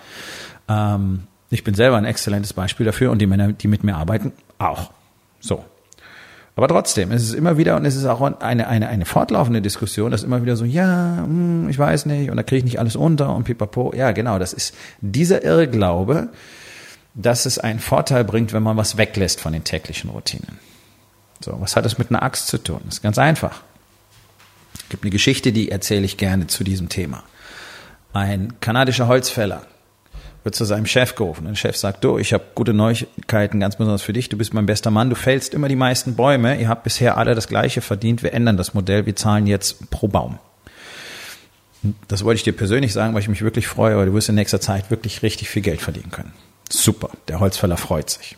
Ähm, 0.68 1.24
ich 1.50 1.64
bin 1.64 1.74
selber 1.74 1.96
ein 1.96 2.04
exzellentes 2.04 2.52
Beispiel 2.52 2.86
dafür 2.86 3.10
und 3.10 3.18
die 3.18 3.26
Männer, 3.26 3.52
die 3.52 3.68
mit 3.68 3.84
mir 3.84 3.96
arbeiten, 3.96 4.32
auch. 4.58 4.90
So. 5.40 5.64
Aber 6.56 6.68
trotzdem, 6.68 7.10
es 7.10 7.22
ist 7.22 7.34
immer 7.34 7.58
wieder 7.58 7.76
und 7.76 7.84
es 7.84 7.96
ist 7.96 8.04
auch 8.04 8.20
eine, 8.20 8.68
eine, 8.68 8.88
eine 8.88 9.04
fortlaufende 9.04 9.60
Diskussion, 9.60 10.12
dass 10.12 10.22
immer 10.22 10.42
wieder 10.42 10.54
so, 10.56 10.64
ja, 10.64 11.18
hm, 11.18 11.68
ich 11.68 11.78
weiß 11.78 12.06
nicht 12.06 12.30
und 12.30 12.36
da 12.36 12.44
kriege 12.44 12.58
ich 12.58 12.64
nicht 12.64 12.78
alles 12.78 12.94
unter 12.94 13.34
und 13.34 13.44
pipapo. 13.44 13.92
Ja, 13.94 14.12
genau, 14.12 14.38
das 14.38 14.52
ist 14.52 14.74
dieser 15.00 15.42
Irrglaube, 15.42 16.28
dass 17.14 17.46
es 17.46 17.58
einen 17.58 17.80
Vorteil 17.80 18.24
bringt, 18.24 18.52
wenn 18.52 18.62
man 18.62 18.76
was 18.76 18.96
weglässt 18.96 19.40
von 19.40 19.52
den 19.52 19.64
täglichen 19.64 20.10
Routinen. 20.10 20.58
So, 21.40 21.56
was 21.60 21.74
hat 21.76 21.84
das 21.84 21.98
mit 21.98 22.10
einer 22.10 22.22
Axt 22.22 22.46
zu 22.46 22.58
tun? 22.58 22.80
Das 22.84 22.96
ist 22.96 23.02
ganz 23.02 23.18
einfach. 23.18 23.62
Gibt 24.94 25.02
eine 25.02 25.10
Geschichte, 25.10 25.50
die 25.50 25.72
erzähle 25.72 26.04
ich 26.04 26.18
gerne 26.18 26.46
zu 26.46 26.62
diesem 26.62 26.88
Thema. 26.88 27.24
Ein 28.12 28.60
kanadischer 28.60 29.08
Holzfäller 29.08 29.66
wird 30.44 30.54
zu 30.54 30.64
seinem 30.64 30.86
Chef 30.86 31.16
gerufen. 31.16 31.46
Der 31.46 31.56
Chef 31.56 31.76
sagt, 31.76 32.04
du, 32.04 32.16
ich 32.16 32.32
habe 32.32 32.44
gute 32.54 32.72
Neuigkeiten, 32.72 33.58
ganz 33.58 33.74
besonders 33.74 34.02
für 34.02 34.12
dich. 34.12 34.28
Du 34.28 34.38
bist 34.38 34.54
mein 34.54 34.66
bester 34.66 34.92
Mann. 34.92 35.10
Du 35.10 35.16
fällst 35.16 35.52
immer 35.52 35.66
die 35.66 35.74
meisten 35.74 36.14
Bäume. 36.14 36.60
Ihr 36.60 36.68
habt 36.68 36.84
bisher 36.84 37.18
alle 37.18 37.34
das 37.34 37.48
Gleiche 37.48 37.80
verdient. 37.80 38.22
Wir 38.22 38.34
ändern 38.34 38.56
das 38.56 38.72
Modell. 38.72 39.04
Wir 39.04 39.16
zahlen 39.16 39.48
jetzt 39.48 39.90
pro 39.90 40.06
Baum. 40.06 40.38
Das 42.06 42.22
wollte 42.22 42.36
ich 42.36 42.44
dir 42.44 42.52
persönlich 42.52 42.92
sagen, 42.92 43.14
weil 43.14 43.22
ich 43.22 43.28
mich 43.28 43.42
wirklich 43.42 43.66
freue, 43.66 43.96
weil 43.96 44.06
du 44.06 44.14
wirst 44.14 44.28
in 44.28 44.36
nächster 44.36 44.60
Zeit 44.60 44.92
wirklich 44.92 45.24
richtig 45.24 45.48
viel 45.48 45.62
Geld 45.62 45.82
verdienen 45.82 46.12
können. 46.12 46.34
Super. 46.70 47.10
Der 47.26 47.40
Holzfäller 47.40 47.78
freut 47.78 48.10
sich. 48.10 48.36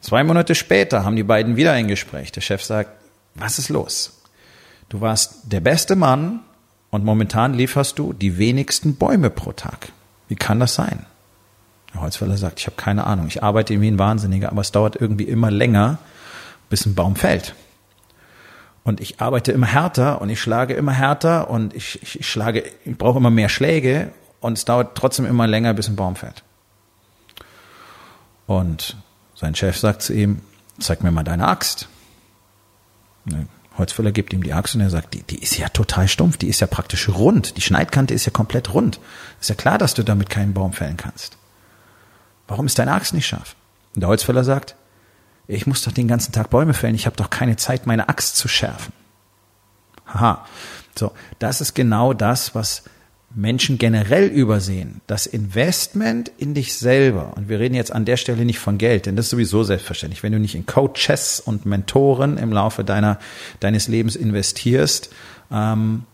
Zwei 0.00 0.22
Monate 0.22 0.54
später 0.54 1.04
haben 1.04 1.16
die 1.16 1.24
beiden 1.24 1.56
wieder 1.56 1.72
ein 1.72 1.88
Gespräch. 1.88 2.30
Der 2.30 2.40
Chef 2.40 2.62
sagt, 2.62 2.90
was 3.34 3.58
ist 3.58 3.68
los? 3.68 4.15
Du 4.88 5.00
warst 5.00 5.52
der 5.52 5.60
beste 5.60 5.96
Mann 5.96 6.40
und 6.90 7.04
momentan 7.04 7.54
lieferst 7.54 7.98
du 7.98 8.12
die 8.12 8.38
wenigsten 8.38 8.96
Bäume 8.96 9.30
pro 9.30 9.52
Tag. 9.52 9.92
Wie 10.28 10.36
kann 10.36 10.60
das 10.60 10.74
sein? 10.74 11.06
Der 11.92 12.00
Holzfäller 12.02 12.36
sagt, 12.36 12.60
ich 12.60 12.66
habe 12.66 12.76
keine 12.76 13.06
Ahnung. 13.06 13.26
Ich 13.26 13.42
arbeite 13.42 13.80
wie 13.80 13.88
ein 13.88 13.98
Wahnsinniger, 13.98 14.50
aber 14.50 14.60
es 14.60 14.72
dauert 14.72 14.96
irgendwie 14.96 15.24
immer 15.24 15.50
länger, 15.50 15.98
bis 16.68 16.86
ein 16.86 16.94
Baum 16.94 17.16
fällt. 17.16 17.54
Und 18.84 19.00
ich 19.00 19.20
arbeite 19.20 19.50
immer 19.50 19.66
härter 19.66 20.20
und 20.20 20.28
ich 20.28 20.40
schlage 20.40 20.74
immer 20.74 20.92
härter 20.92 21.50
und 21.50 21.74
ich, 21.74 22.00
ich, 22.02 22.20
ich 22.20 22.30
schlage, 22.30 22.64
ich 22.84 22.96
brauche 22.96 23.18
immer 23.18 23.30
mehr 23.30 23.48
Schläge 23.48 24.12
und 24.40 24.58
es 24.58 24.64
dauert 24.64 24.96
trotzdem 24.96 25.26
immer 25.26 25.48
länger, 25.48 25.74
bis 25.74 25.88
ein 25.88 25.96
Baum 25.96 26.14
fällt. 26.14 26.44
Und 28.46 28.96
sein 29.34 29.56
Chef 29.56 29.76
sagt 29.76 30.02
zu 30.02 30.12
ihm, 30.12 30.40
zeig 30.78 31.02
mir 31.02 31.10
mal 31.10 31.24
deine 31.24 31.48
Axt. 31.48 31.88
Holzfäller 33.78 34.12
gibt 34.12 34.32
ihm 34.32 34.42
die 34.42 34.52
Axt 34.52 34.74
und 34.74 34.80
er 34.80 34.90
sagt, 34.90 35.14
die, 35.14 35.22
die 35.22 35.42
ist 35.42 35.58
ja 35.58 35.68
total 35.68 36.08
stumpf, 36.08 36.36
die 36.36 36.48
ist 36.48 36.60
ja 36.60 36.66
praktisch 36.66 37.08
rund, 37.08 37.56
die 37.56 37.60
Schneidkante 37.60 38.14
ist 38.14 38.24
ja 38.24 38.32
komplett 38.32 38.72
rund. 38.72 39.00
Ist 39.40 39.50
ja 39.50 39.54
klar, 39.54 39.78
dass 39.78 39.94
du 39.94 40.02
damit 40.02 40.30
keinen 40.30 40.54
Baum 40.54 40.72
fällen 40.72 40.96
kannst. 40.96 41.36
Warum 42.48 42.66
ist 42.66 42.78
deine 42.78 42.92
Axt 42.92 43.12
nicht 43.12 43.26
scharf? 43.26 43.56
Und 43.94 44.00
der 44.00 44.08
Holzfäller 44.08 44.44
sagt, 44.44 44.76
ich 45.48 45.66
muss 45.66 45.82
doch 45.82 45.92
den 45.92 46.08
ganzen 46.08 46.32
Tag 46.32 46.50
Bäume 46.50 46.74
fällen, 46.74 46.94
ich 46.94 47.06
habe 47.06 47.16
doch 47.16 47.30
keine 47.30 47.56
Zeit, 47.56 47.86
meine 47.86 48.08
Axt 48.08 48.36
zu 48.36 48.48
schärfen. 48.48 48.92
Haha. 50.06 50.46
So, 50.98 51.12
das 51.38 51.60
ist 51.60 51.74
genau 51.74 52.14
das, 52.14 52.54
was 52.54 52.84
Menschen 53.36 53.76
generell 53.76 54.28
übersehen, 54.28 55.02
das 55.06 55.26
Investment 55.26 56.32
in 56.38 56.54
dich 56.54 56.74
selber, 56.74 57.34
und 57.36 57.50
wir 57.50 57.60
reden 57.60 57.74
jetzt 57.74 57.92
an 57.92 58.06
der 58.06 58.16
Stelle 58.16 58.46
nicht 58.46 58.58
von 58.58 58.78
Geld, 58.78 59.04
denn 59.04 59.14
das 59.14 59.26
ist 59.26 59.30
sowieso 59.30 59.62
selbstverständlich, 59.62 60.22
wenn 60.22 60.32
du 60.32 60.38
nicht 60.38 60.54
in 60.54 60.64
Coaches 60.64 61.40
und 61.40 61.66
Mentoren 61.66 62.38
im 62.38 62.50
Laufe 62.50 62.82
deiner, 62.82 63.18
deines 63.60 63.88
Lebens 63.88 64.16
investierst, 64.16 65.10
ähm, 65.52 66.04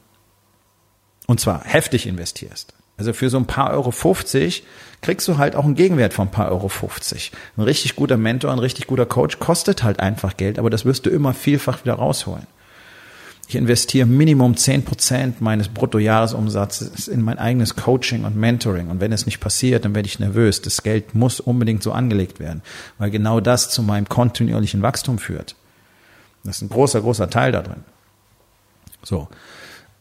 und 1.28 1.38
zwar 1.38 1.62
heftig 1.62 2.08
investierst. 2.08 2.74
Also 2.98 3.12
für 3.12 3.30
so 3.30 3.36
ein 3.36 3.46
paar 3.46 3.70
Euro 3.70 3.92
50 3.92 4.64
kriegst 5.00 5.28
du 5.28 5.38
halt 5.38 5.54
auch 5.54 5.64
einen 5.64 5.76
Gegenwert 5.76 6.14
von 6.14 6.26
ein 6.26 6.32
paar 6.32 6.50
Euro 6.50 6.68
50. 6.68 7.30
Ein 7.56 7.62
richtig 7.62 7.94
guter 7.94 8.16
Mentor, 8.16 8.50
ein 8.50 8.58
richtig 8.58 8.88
guter 8.88 9.06
Coach 9.06 9.38
kostet 9.38 9.84
halt 9.84 10.00
einfach 10.00 10.36
Geld, 10.36 10.58
aber 10.58 10.70
das 10.70 10.84
wirst 10.84 11.06
du 11.06 11.10
immer 11.10 11.34
vielfach 11.34 11.84
wieder 11.84 11.94
rausholen. 11.94 12.48
Ich 13.52 13.56
investiere 13.56 14.06
Minimum 14.06 14.56
zehn 14.56 14.82
Prozent 14.82 15.42
meines 15.42 15.68
Bruttojahresumsatzes 15.68 17.06
in 17.06 17.20
mein 17.20 17.38
eigenes 17.38 17.76
Coaching 17.76 18.24
und 18.24 18.34
Mentoring. 18.34 18.88
Und 18.88 19.00
wenn 19.00 19.12
es 19.12 19.26
nicht 19.26 19.40
passiert, 19.40 19.84
dann 19.84 19.94
werde 19.94 20.06
ich 20.06 20.18
nervös. 20.18 20.62
Das 20.62 20.82
Geld 20.82 21.14
muss 21.14 21.38
unbedingt 21.38 21.82
so 21.82 21.92
angelegt 21.92 22.40
werden, 22.40 22.62
weil 22.96 23.10
genau 23.10 23.40
das 23.40 23.68
zu 23.68 23.82
meinem 23.82 24.08
kontinuierlichen 24.08 24.80
Wachstum 24.80 25.18
führt. 25.18 25.54
Das 26.44 26.56
ist 26.56 26.62
ein 26.62 26.70
großer, 26.70 27.02
großer 27.02 27.28
Teil 27.28 27.52
da 27.52 27.60
drin. 27.60 27.84
So. 29.02 29.28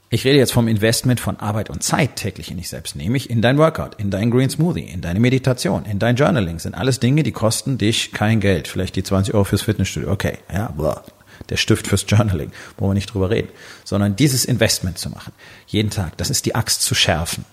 Ich 0.10 0.24
rede 0.24 0.38
jetzt 0.38 0.54
vom 0.54 0.70
Investment 0.70 1.20
von 1.20 1.38
Arbeit 1.38 1.70
und 1.70 1.84
Zeit 1.84 2.16
täglich 2.16 2.52
in 2.52 2.58
dich 2.58 2.70
selbst, 2.70 2.96
nämlich 2.96 3.30
in 3.30 3.42
dein 3.42 3.58
Workout, 3.58 3.96
in 3.96 4.12
dein 4.12 4.32
Green 4.32 4.50
Smoothie, 4.50 4.86
in 4.86 5.02
deine 5.02 5.20
Meditation, 5.20 5.84
in 5.84 6.00
dein 6.00 6.16
Journaling. 6.16 6.56
Das 6.56 6.64
sind 6.64 6.76
alles 6.76 7.02
Dinge, 7.02 7.24
die 7.24 7.34
kosten 7.34 7.78
dich 7.78 8.14
kein 8.14 8.40
Geld. 8.40 8.70
Vielleicht 8.70 8.96
die 8.96 9.04
20 9.04 9.34
Euro 9.34 9.44
fürs 9.44 9.64
Fitnessstudio. 9.64 10.10
Okay, 10.10 10.38
ja, 10.54 10.70
blah 10.70 11.04
der 11.50 11.58
Stift 11.58 11.88
fürs 11.88 12.06
Journaling, 12.08 12.52
wo 12.78 12.88
wir 12.88 12.94
nicht 12.94 13.14
drüber 13.14 13.30
reden, 13.30 13.50
sondern 13.84 14.16
dieses 14.16 14.46
Investment 14.46 14.98
zu 14.98 15.10
machen. 15.10 15.34
Jeden 15.68 15.90
Tag. 15.90 16.18
Das 16.18 16.30
ist 16.30 16.46
die 16.46 16.56
Axt 16.56 16.82
zu 16.84 16.96
schärfen. 16.96 17.46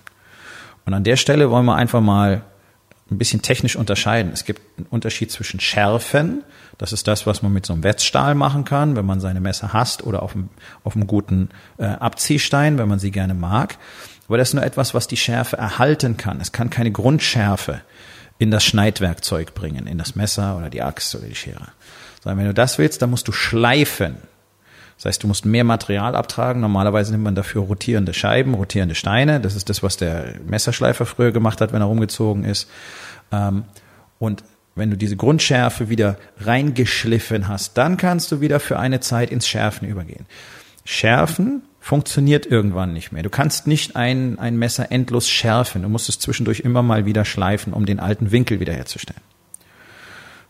Und 0.85 0.93
an 0.93 1.03
der 1.03 1.17
Stelle 1.17 1.49
wollen 1.49 1.65
wir 1.65 1.75
einfach 1.75 2.01
mal 2.01 2.43
ein 3.11 3.17
bisschen 3.17 3.41
technisch 3.41 3.75
unterscheiden. 3.75 4.31
Es 4.33 4.45
gibt 4.45 4.61
einen 4.77 4.87
Unterschied 4.89 5.31
zwischen 5.31 5.59
Schärfen, 5.59 6.43
das 6.79 6.93
ist 6.93 7.07
das, 7.07 7.27
was 7.27 7.41
man 7.41 7.51
mit 7.51 7.65
so 7.65 7.73
einem 7.73 7.83
Wetzstahl 7.83 8.35
machen 8.35 8.63
kann, 8.63 8.95
wenn 8.95 9.05
man 9.05 9.19
seine 9.19 9.41
Messer 9.41 9.73
hasst 9.73 10.03
oder 10.03 10.23
auf 10.23 10.33
einem, 10.33 10.49
auf 10.85 10.95
einem 10.95 11.07
guten 11.07 11.49
äh, 11.77 11.85
Abziehstein, 11.85 12.77
wenn 12.77 12.87
man 12.87 12.99
sie 12.99 13.11
gerne 13.11 13.33
mag. 13.33 13.77
Aber 14.27 14.37
das 14.37 14.49
ist 14.49 14.53
nur 14.53 14.63
etwas, 14.63 14.93
was 14.93 15.07
die 15.07 15.17
Schärfe 15.17 15.57
erhalten 15.57 16.15
kann. 16.15 16.39
Es 16.39 16.53
kann 16.53 16.69
keine 16.69 16.91
Grundschärfe 16.91 17.81
in 18.37 18.49
das 18.49 18.63
Schneidwerkzeug 18.63 19.53
bringen, 19.53 19.87
in 19.87 19.97
das 19.97 20.15
Messer 20.15 20.57
oder 20.57 20.69
die 20.69 20.81
Axt 20.81 21.13
oder 21.15 21.27
die 21.27 21.35
Schere. 21.35 21.67
Sondern 22.21 22.39
wenn 22.39 22.47
du 22.47 22.53
das 22.53 22.77
willst, 22.77 23.01
dann 23.01 23.09
musst 23.09 23.27
du 23.27 23.31
schleifen. 23.31 24.17
Das 24.97 25.05
heißt, 25.05 25.23
du 25.23 25.27
musst 25.27 25.45
mehr 25.45 25.63
Material 25.63 26.15
abtragen. 26.15 26.61
Normalerweise 26.61 27.11
nimmt 27.11 27.23
man 27.23 27.35
dafür 27.35 27.61
rotierende 27.61 28.13
Scheiben, 28.13 28.53
rotierende 28.53 28.95
Steine. 28.95 29.39
Das 29.39 29.55
ist 29.55 29.69
das, 29.69 29.81
was 29.81 29.95
der 29.95 30.35
Messerschleifer 30.45 31.05
früher 31.05 31.31
gemacht 31.31 31.61
hat, 31.61 31.71
wenn 31.71 31.81
er 31.81 31.87
rumgezogen 31.87 32.43
ist. 32.43 32.69
Ähm, 33.31 33.63
und 34.19 34.43
wenn 34.75 34.89
du 34.89 34.97
diese 34.97 35.15
Grundschärfe 35.15 35.89
wieder 35.89 36.17
reingeschliffen 36.39 37.47
hast, 37.47 37.77
dann 37.77 37.97
kannst 37.97 38.31
du 38.31 38.41
wieder 38.41 38.59
für 38.59 38.77
eine 38.77 38.99
Zeit 38.99 39.31
ins 39.31 39.47
Schärfen 39.47 39.87
übergehen. 39.87 40.25
Schärfen 40.83 41.61
funktioniert 41.79 42.45
irgendwann 42.45 42.93
nicht 42.93 43.11
mehr. 43.11 43.23
Du 43.23 43.29
kannst 43.29 43.67
nicht 43.67 43.95
ein, 43.95 44.37
ein 44.37 44.57
Messer 44.57 44.91
endlos 44.91 45.29
schärfen. 45.29 45.83
Du 45.83 45.89
musst 45.89 46.09
es 46.09 46.19
zwischendurch 46.19 46.59
immer 46.59 46.81
mal 46.81 47.05
wieder 47.05 47.25
schleifen, 47.25 47.73
um 47.73 47.85
den 47.85 47.99
alten 47.99 48.31
Winkel 48.31 48.59
wiederherzustellen. 48.59 49.21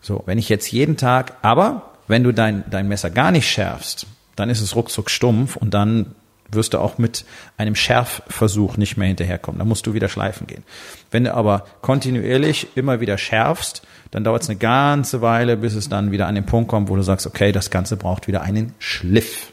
So, 0.00 0.22
wenn 0.26 0.38
ich 0.38 0.48
jetzt 0.48 0.70
jeden 0.72 0.96
Tag, 0.96 1.36
aber 1.42 1.90
wenn 2.08 2.24
du 2.24 2.32
dein, 2.32 2.64
dein 2.70 2.88
Messer 2.88 3.10
gar 3.10 3.30
nicht 3.30 3.48
schärfst, 3.48 4.06
dann 4.36 4.50
ist 4.50 4.60
es 4.60 4.74
ruckzuck 4.74 5.10
stumpf 5.10 5.56
und 5.56 5.74
dann 5.74 6.14
wirst 6.52 6.74
du 6.74 6.78
auch 6.78 6.98
mit 6.98 7.24
einem 7.56 7.74
Schärfversuch 7.74 8.76
nicht 8.76 8.96
mehr 8.96 9.08
hinterherkommen. 9.08 9.58
Da 9.58 9.64
musst 9.64 9.86
du 9.86 9.94
wieder 9.94 10.08
schleifen 10.08 10.46
gehen. 10.46 10.64
Wenn 11.10 11.24
du 11.24 11.34
aber 11.34 11.64
kontinuierlich 11.80 12.68
immer 12.74 13.00
wieder 13.00 13.18
schärfst, 13.18 13.82
dann 14.10 14.24
dauert 14.24 14.42
es 14.42 14.48
eine 14.48 14.58
ganze 14.58 15.20
Weile, 15.20 15.56
bis 15.56 15.74
es 15.74 15.88
dann 15.88 16.10
wieder 16.10 16.26
an 16.26 16.34
den 16.34 16.46
Punkt 16.46 16.68
kommt, 16.68 16.88
wo 16.88 16.96
du 16.96 17.02
sagst, 17.02 17.26
okay, 17.26 17.52
das 17.52 17.70
Ganze 17.70 17.96
braucht 17.96 18.26
wieder 18.26 18.42
einen 18.42 18.74
Schliff. 18.78 19.52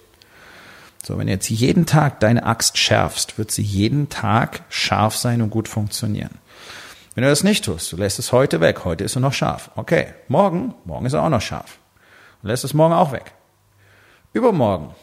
So, 1.04 1.18
wenn 1.18 1.28
du 1.28 1.34
jetzt 1.34 1.50
jeden 1.50 1.86
Tag 1.86 2.20
deine 2.20 2.46
Axt 2.46 2.78
schärfst, 2.78 3.38
wird 3.38 3.52
sie 3.52 3.62
jeden 3.62 4.10
Tag 4.10 4.62
scharf 4.70 5.16
sein 5.16 5.42
und 5.42 5.52
gut 5.52 5.68
funktionieren. 5.68 6.32
Wenn 7.18 7.24
du 7.24 7.32
das 7.32 7.44
nicht 7.44 7.66
tust, 7.66 7.92
du 7.92 7.98
lässt 7.98 8.20
es 8.20 8.32
heute 8.32 8.62
weg, 8.62 8.86
heute 8.86 9.04
ist 9.04 9.18
er 9.18 9.22
noch 9.22 9.34
scharf. 9.34 9.72
Okay, 9.76 10.10
morgen, 10.28 10.76
morgen 10.86 11.08
ist 11.08 11.14
er 11.14 11.24
auch 11.24 11.30
noch 11.30 11.42
scharf. 11.42 11.80
Du 12.44 12.48
lässt 12.48 12.64
es 12.64 12.76
morgen 12.76 12.94
auch 12.94 13.12
weg. 13.12 13.34
Übermorgen 14.34 14.94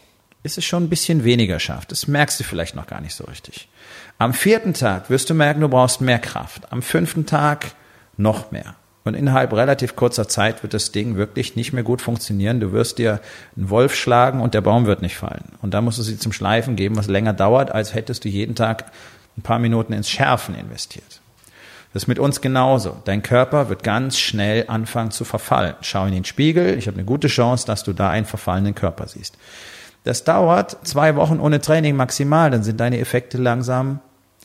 ist 0.45 0.57
es 0.57 0.65
schon 0.65 0.85
ein 0.85 0.89
bisschen 0.89 1.25
weniger 1.25 1.59
scharf. 1.59 1.87
Das 1.87 2.07
merkst 2.07 2.39
du 2.39 2.45
vielleicht 2.45 2.77
noch 2.77 2.87
gar 2.87 3.01
nicht 3.01 3.17
so 3.17 3.25
richtig. 3.25 3.69
Am 4.17 4.33
vierten 4.33 4.75
Tag 4.75 5.11
wirst 5.11 5.29
du 5.29 5.35
merken, 5.35 5.61
du 5.61 5.69
brauchst 5.69 6.03
mehr 6.03 6.21
Kraft. 6.21 6.71
Am 6.71 6.83
fünften 6.83 7.27
Tag 7.27 7.73
noch 8.17 8.53
mehr. 8.53 8.77
Und 9.03 9.15
innerhalb 9.15 9.53
relativ 9.53 9.97
kurzer 9.97 10.29
Zeit 10.29 10.63
wird 10.63 10.73
das 10.73 10.93
Ding 10.93 11.17
wirklich 11.17 11.57
nicht 11.57 11.73
mehr 11.73 11.83
gut 11.83 12.01
funktionieren. 12.01 12.61
Du 12.61 12.71
wirst 12.71 12.99
dir 12.99 13.21
einen 13.57 13.71
Wolf 13.71 13.97
schlagen 13.97 14.41
und 14.41 14.55
der 14.55 14.61
Baum 14.61 14.87
wird 14.87 15.03
nicht 15.03 15.17
fallen. 15.17 15.51
Und 15.63 15.75
da 15.75 15.81
musst 15.81 15.99
du 15.99 16.05
sie 16.05 16.17
zum 16.17 16.33
Schleifen 16.33 16.77
geben, 16.77 16.95
was 16.95 17.09
länger 17.09 17.33
dauert, 17.33 17.73
als 17.73 17.93
hättest 17.93 18.25
du 18.25 18.29
jeden 18.29 18.55
Tag 18.55 18.85
ein 19.37 19.43
paar 19.43 19.59
Minuten 19.59 19.93
ins 19.93 20.09
Schärfen 20.09 20.55
investiert. 20.55 21.21
Das 21.95 22.03
ist 22.03 22.09
mit 22.09 22.19
uns 22.19 22.41
genauso. 22.41 22.97
Dein 23.05 23.23
Körper 23.23 23.69
wird 23.69 23.85
ganz 23.85 24.19
schnell 24.19 24.65
anfangen 24.67 25.13
zu 25.13 25.25
verfallen. 25.25 25.77
Schau 25.81 26.05
in 26.07 26.13
den 26.13 26.25
Spiegel. 26.25 26.77
Ich 26.77 26.89
habe 26.89 26.97
eine 26.97 27.07
gute 27.07 27.29
Chance, 27.29 27.67
dass 27.67 27.85
du 27.85 27.93
da 27.93 28.11
einen 28.11 28.27
verfallenen 28.27 28.75
Körper 28.75 29.07
siehst. 29.07 29.39
Das 30.03 30.25
dauert 30.25 30.77
zwei 30.83 31.15
Wochen 31.15 31.39
ohne 31.39 31.61
Training 31.61 31.95
maximal. 31.95 32.51
Dann 32.51 32.65
sind 32.65 32.81
deine 32.81 32.99
Effekte 32.99 33.39
langsam 33.39 34.01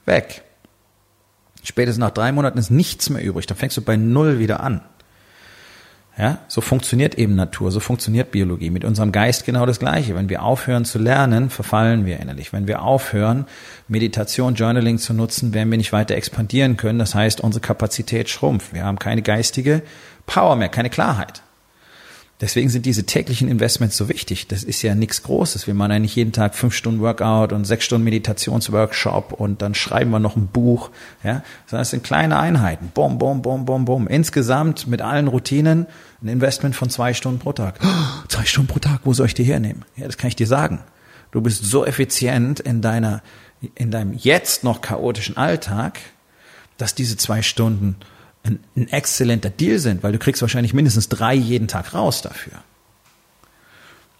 weg. 0.05 0.43
Spätestens 1.63 1.99
nach 1.99 2.11
drei 2.11 2.31
Monaten 2.31 2.59
ist 2.59 2.69
nichts 2.69 3.09
mehr 3.09 3.23
übrig. 3.23 3.47
Dann 3.47 3.57
fängst 3.57 3.75
du 3.77 3.81
bei 3.81 3.97
Null 3.97 4.37
wieder 4.37 4.59
an. 4.59 4.81
Ja, 6.19 6.39
so 6.49 6.59
funktioniert 6.59 7.15
eben 7.15 7.35
Natur, 7.35 7.71
so 7.71 7.79
funktioniert 7.79 8.31
Biologie. 8.31 8.71
Mit 8.71 8.83
unserem 8.83 9.13
Geist 9.13 9.45
genau 9.45 9.65
das 9.65 9.79
Gleiche. 9.79 10.15
Wenn 10.15 10.27
wir 10.27 10.43
aufhören 10.43 10.83
zu 10.83 10.99
lernen, 10.99 11.49
verfallen 11.49 12.05
wir 12.05 12.19
innerlich. 12.19 12.51
Wenn 12.51 12.67
wir 12.67 12.81
aufhören, 12.81 13.45
Meditation, 13.87 14.55
Journaling 14.55 14.97
zu 14.97 15.13
nutzen, 15.13 15.53
werden 15.53 15.71
wir 15.71 15.77
nicht 15.77 15.93
weiter 15.93 16.15
expandieren 16.15 16.75
können. 16.75 16.99
Das 16.99 17.15
heißt, 17.15 17.39
unsere 17.39 17.61
Kapazität 17.61 18.27
schrumpft. 18.27 18.73
Wir 18.73 18.83
haben 18.83 18.99
keine 18.99 19.21
geistige 19.21 19.81
Power 20.25 20.57
mehr, 20.57 20.67
keine 20.67 20.89
Klarheit. 20.89 21.41
Deswegen 22.41 22.69
sind 22.69 22.85
diese 22.85 23.05
täglichen 23.05 23.49
Investments 23.49 23.97
so 23.97 24.07
wichtig. 24.07 24.47
Das 24.47 24.63
ist 24.63 24.81
ja 24.81 24.95
nichts 24.95 25.23
Großes. 25.23 25.67
Wir 25.67 25.73
machen 25.73 25.91
ja 25.91 25.99
nicht 25.99 26.15
jeden 26.15 26.31
Tag 26.31 26.55
fünf 26.55 26.73
Stunden 26.73 27.01
Workout 27.01 27.51
und 27.51 27.65
sechs 27.65 27.83
Stunden 27.83 28.05
Meditationsworkshop 28.05 29.33
und 29.33 29.61
dann 29.61 29.75
schreiben 29.75 30.11
wir 30.11 30.19
noch 30.19 30.37
ein 30.37 30.47
Buch. 30.47 30.89
Ja, 31.21 31.43
sondern 31.67 31.81
es 31.81 31.89
sind 31.89 32.03
kleine 32.03 32.39
Einheiten. 32.39 32.91
Bom, 32.93 33.17
bom, 33.17 33.41
bom, 33.41 33.65
bom, 33.65 33.83
bom. 33.83 34.07
Insgesamt 34.07 34.87
mit 34.87 35.01
allen 35.01 35.27
Routinen 35.27 35.85
ein 36.21 36.29
Investment 36.29 36.77
von 36.77 36.89
zwei 36.89 37.13
Stunden 37.13 37.39
pro 37.39 37.51
Tag. 37.51 37.77
Oh, 37.83 37.87
zwei 38.29 38.45
Stunden 38.45 38.71
pro 38.71 38.79
Tag, 38.79 39.01
wo 39.03 39.13
soll 39.13 39.25
ich 39.25 39.33
die 39.33 39.43
hernehmen? 39.43 39.83
Ja, 39.97 40.05
das 40.05 40.17
kann 40.17 40.29
ich 40.29 40.37
dir 40.37 40.47
sagen. 40.47 40.79
Du 41.31 41.41
bist 41.41 41.65
so 41.65 41.85
effizient 41.85 42.61
in 42.61 42.81
deiner, 42.81 43.21
in 43.75 43.91
deinem 43.91 44.13
jetzt 44.13 44.63
noch 44.63 44.79
chaotischen 44.79 45.35
Alltag, 45.35 45.99
dass 46.77 46.95
diese 46.95 47.17
zwei 47.17 47.41
Stunden 47.41 47.97
ein, 48.43 48.59
ein 48.75 48.87
exzellenter 48.87 49.49
Deal 49.49 49.79
sind, 49.79 50.03
weil 50.03 50.11
du 50.11 50.19
kriegst 50.19 50.41
wahrscheinlich 50.41 50.73
mindestens 50.73 51.09
drei 51.09 51.33
jeden 51.33 51.67
Tag 51.67 51.93
raus 51.93 52.21
dafür. 52.21 52.53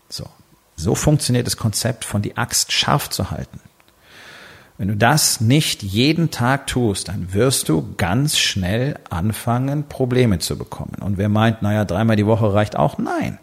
So. 0.10 0.28
So 0.76 0.96
funktioniert 0.96 1.46
das 1.46 1.58
Konzept 1.58 2.06
von 2.06 2.22
die 2.22 2.38
Axt 2.38 2.72
scharf 2.72 3.10
zu 3.10 3.32
halten. 3.32 3.60
Wenn 4.78 4.88
du 4.88 4.96
das 4.96 5.42
nicht 5.42 5.84
jeden 5.84 6.32
Tag 6.32 6.68
tust, 6.68 7.10
dann 7.10 7.34
wirst 7.34 7.68
du 7.68 7.96
ganz 7.98 8.40
schnell 8.40 8.98
anfangen, 9.10 9.90
Probleme 9.90 10.40
zu 10.40 10.58
bekommen. 10.58 10.96
Und 11.02 11.18
wer 11.18 11.28
meint, 11.28 11.62
naja, 11.62 11.84
dreimal 11.84 12.16
die 12.16 12.26
Woche 12.26 12.54
reicht 12.54 12.78
auch, 12.78 12.98
nein. 12.98 13.40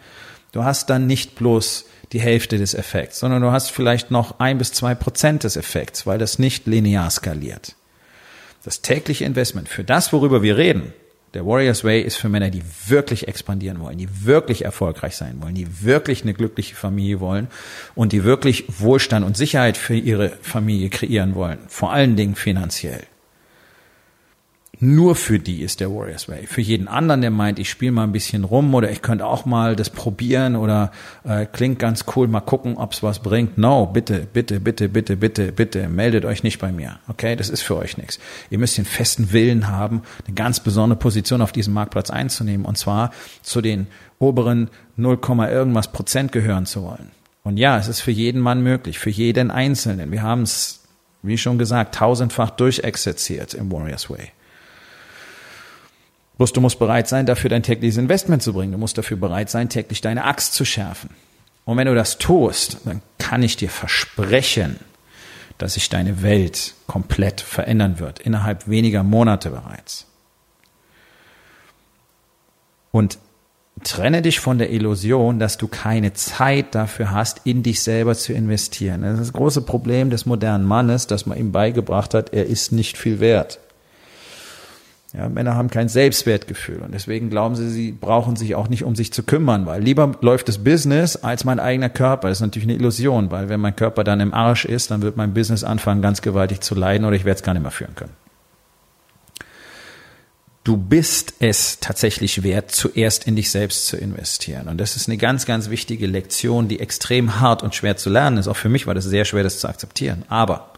Du 0.52 0.64
hast 0.64 0.88
dann 0.88 1.06
nicht 1.06 1.34
bloß 1.34 1.84
die 2.12 2.20
Hälfte 2.20 2.56
des 2.56 2.72
Effekts, 2.72 3.18
sondern 3.18 3.42
du 3.42 3.52
hast 3.52 3.70
vielleicht 3.70 4.10
noch 4.10 4.40
ein 4.40 4.56
bis 4.56 4.72
zwei 4.72 4.94
Prozent 4.94 5.44
des 5.44 5.56
Effekts, 5.56 6.06
weil 6.06 6.16
das 6.16 6.38
nicht 6.38 6.66
linear 6.66 7.10
skaliert. 7.10 7.75
Das 8.66 8.82
tägliche 8.82 9.24
Investment 9.24 9.68
für 9.68 9.84
das, 9.84 10.12
worüber 10.12 10.42
wir 10.42 10.56
reden, 10.56 10.92
der 11.34 11.46
Warriors 11.46 11.84
Way 11.84 12.02
ist 12.02 12.16
für 12.16 12.28
Männer, 12.28 12.50
die 12.50 12.64
wirklich 12.88 13.28
expandieren 13.28 13.78
wollen, 13.78 13.96
die 13.96 14.26
wirklich 14.26 14.64
erfolgreich 14.64 15.14
sein 15.14 15.40
wollen, 15.40 15.54
die 15.54 15.84
wirklich 15.84 16.24
eine 16.24 16.34
glückliche 16.34 16.74
Familie 16.74 17.20
wollen 17.20 17.46
und 17.94 18.10
die 18.10 18.24
wirklich 18.24 18.64
Wohlstand 18.80 19.24
und 19.24 19.36
Sicherheit 19.36 19.76
für 19.76 19.94
ihre 19.94 20.30
Familie 20.42 20.90
kreieren 20.90 21.36
wollen, 21.36 21.58
vor 21.68 21.92
allen 21.92 22.16
Dingen 22.16 22.34
finanziell. 22.34 23.04
Nur 24.78 25.14
für 25.14 25.38
die 25.38 25.62
ist 25.62 25.80
der 25.80 25.90
Warriors 25.90 26.28
Way. 26.28 26.46
Für 26.46 26.60
jeden 26.60 26.86
anderen, 26.86 27.22
der 27.22 27.30
meint, 27.30 27.58
ich 27.58 27.70
spiele 27.70 27.92
mal 27.92 28.02
ein 28.04 28.12
bisschen 28.12 28.44
rum 28.44 28.74
oder 28.74 28.90
ich 28.90 29.00
könnte 29.00 29.24
auch 29.24 29.46
mal 29.46 29.74
das 29.74 29.88
probieren 29.88 30.54
oder 30.54 30.92
äh, 31.24 31.46
klingt 31.46 31.78
ganz 31.78 32.04
cool, 32.14 32.28
mal 32.28 32.40
gucken, 32.40 32.76
ob's 32.76 33.02
was 33.02 33.20
bringt. 33.20 33.56
No, 33.56 33.86
bitte, 33.86 34.26
bitte, 34.30 34.60
bitte, 34.60 34.90
bitte, 34.90 35.16
bitte, 35.16 35.52
bitte, 35.52 35.88
meldet 35.88 36.26
euch 36.26 36.42
nicht 36.42 36.58
bei 36.58 36.72
mir. 36.72 36.98
Okay, 37.08 37.36
das 37.36 37.48
ist 37.48 37.62
für 37.62 37.76
euch 37.76 37.96
nichts. 37.96 38.18
Ihr 38.50 38.58
müsst 38.58 38.76
den 38.76 38.84
festen 38.84 39.32
Willen 39.32 39.68
haben, 39.68 40.02
eine 40.26 40.34
ganz 40.34 40.60
besondere 40.60 40.98
Position 40.98 41.40
auf 41.40 41.52
diesem 41.52 41.72
Marktplatz 41.72 42.10
einzunehmen 42.10 42.66
und 42.66 42.76
zwar 42.76 43.12
zu 43.42 43.62
den 43.62 43.86
oberen 44.18 44.68
0, 44.96 45.18
irgendwas 45.50 45.90
Prozent 45.90 46.32
gehören 46.32 46.66
zu 46.66 46.82
wollen. 46.82 47.10
Und 47.44 47.56
ja, 47.56 47.78
es 47.78 47.88
ist 47.88 48.00
für 48.00 48.10
jeden 48.10 48.42
Mann 48.42 48.62
möglich, 48.62 48.98
für 48.98 49.10
jeden 49.10 49.50
Einzelnen. 49.50 50.10
Wir 50.10 50.22
haben 50.22 50.42
es, 50.42 50.80
wie 51.22 51.38
schon 51.38 51.58
gesagt, 51.58 51.94
tausendfach 51.94 52.50
durchexerziert 52.50 53.54
im 53.54 53.70
Warriors 53.72 54.10
Way. 54.10 54.32
Bloß 56.36 56.52
du 56.52 56.60
musst 56.60 56.78
bereit 56.78 57.08
sein, 57.08 57.26
dafür 57.26 57.50
dein 57.50 57.62
tägliches 57.62 57.96
Investment 57.96 58.42
zu 58.42 58.52
bringen. 58.52 58.72
Du 58.72 58.78
musst 58.78 58.98
dafür 58.98 59.16
bereit 59.16 59.48
sein, 59.50 59.68
täglich 59.68 60.00
deine 60.00 60.24
Axt 60.24 60.54
zu 60.54 60.64
schärfen. 60.64 61.10
Und 61.64 61.76
wenn 61.78 61.86
du 61.86 61.94
das 61.94 62.18
tust, 62.18 62.78
dann 62.84 63.02
kann 63.18 63.42
ich 63.42 63.56
dir 63.56 63.70
versprechen, 63.70 64.78
dass 65.58 65.74
sich 65.74 65.88
deine 65.88 66.22
Welt 66.22 66.74
komplett 66.86 67.40
verändern 67.40 67.98
wird, 67.98 68.18
innerhalb 68.18 68.68
weniger 68.68 69.02
Monate 69.02 69.50
bereits. 69.50 70.06
Und 72.92 73.18
trenne 73.82 74.22
dich 74.22 74.40
von 74.40 74.58
der 74.58 74.70
Illusion, 74.70 75.38
dass 75.38 75.58
du 75.58 75.68
keine 75.68 76.12
Zeit 76.12 76.74
dafür 76.74 77.10
hast, 77.10 77.42
in 77.44 77.62
dich 77.62 77.82
selber 77.82 78.14
zu 78.14 78.32
investieren. 78.32 79.02
Das 79.02 79.14
ist 79.14 79.20
das 79.20 79.32
große 79.32 79.62
Problem 79.62 80.10
des 80.10 80.26
modernen 80.26 80.64
Mannes, 80.64 81.06
dass 81.06 81.26
man 81.26 81.38
ihm 81.38 81.52
beigebracht 81.52 82.14
hat, 82.14 82.32
er 82.32 82.46
ist 82.46 82.72
nicht 82.72 82.96
viel 82.96 83.20
wert. 83.20 83.58
Ja, 85.16 85.30
Männer 85.30 85.54
haben 85.54 85.70
kein 85.70 85.88
Selbstwertgefühl 85.88 86.80
und 86.80 86.92
deswegen 86.92 87.30
glauben 87.30 87.56
sie, 87.56 87.70
sie 87.70 87.92
brauchen 87.92 88.36
sich 88.36 88.54
auch 88.54 88.68
nicht 88.68 88.84
um 88.84 88.94
sich 88.94 89.14
zu 89.14 89.22
kümmern, 89.22 89.64
weil 89.64 89.82
lieber 89.82 90.12
läuft 90.20 90.48
das 90.48 90.58
Business 90.58 91.16
als 91.16 91.44
mein 91.44 91.58
eigener 91.58 91.88
Körper. 91.88 92.28
Das 92.28 92.38
ist 92.38 92.42
natürlich 92.42 92.68
eine 92.68 92.74
Illusion, 92.74 93.30
weil 93.30 93.48
wenn 93.48 93.60
mein 93.60 93.74
Körper 93.74 94.04
dann 94.04 94.20
im 94.20 94.34
Arsch 94.34 94.66
ist, 94.66 94.90
dann 94.90 95.00
wird 95.00 95.16
mein 95.16 95.32
Business 95.32 95.64
anfangen, 95.64 96.02
ganz 96.02 96.20
gewaltig 96.20 96.60
zu 96.60 96.74
leiden 96.74 97.06
oder 97.06 97.16
ich 97.16 97.24
werde 97.24 97.38
es 97.38 97.42
gar 97.42 97.54
nicht 97.54 97.62
mehr 97.62 97.70
führen 97.70 97.94
können. 97.94 98.12
Du 100.64 100.76
bist 100.76 101.34
es 101.38 101.78
tatsächlich 101.80 102.42
wert, 102.42 102.72
zuerst 102.72 103.26
in 103.26 103.36
dich 103.36 103.50
selbst 103.50 103.86
zu 103.86 103.96
investieren. 103.96 104.68
Und 104.68 104.78
das 104.78 104.96
ist 104.96 105.08
eine 105.08 105.16
ganz, 105.16 105.46
ganz 105.46 105.70
wichtige 105.70 106.06
Lektion, 106.06 106.68
die 106.68 106.80
extrem 106.80 107.40
hart 107.40 107.62
und 107.62 107.74
schwer 107.74 107.96
zu 107.96 108.10
lernen 108.10 108.36
ist. 108.36 108.48
Auch 108.48 108.56
für 108.56 108.68
mich 108.68 108.86
war 108.86 108.94
das 108.94 109.04
sehr 109.04 109.24
schwer, 109.24 109.44
das 109.44 109.60
zu 109.60 109.68
akzeptieren. 109.68 110.24
Aber 110.28 110.72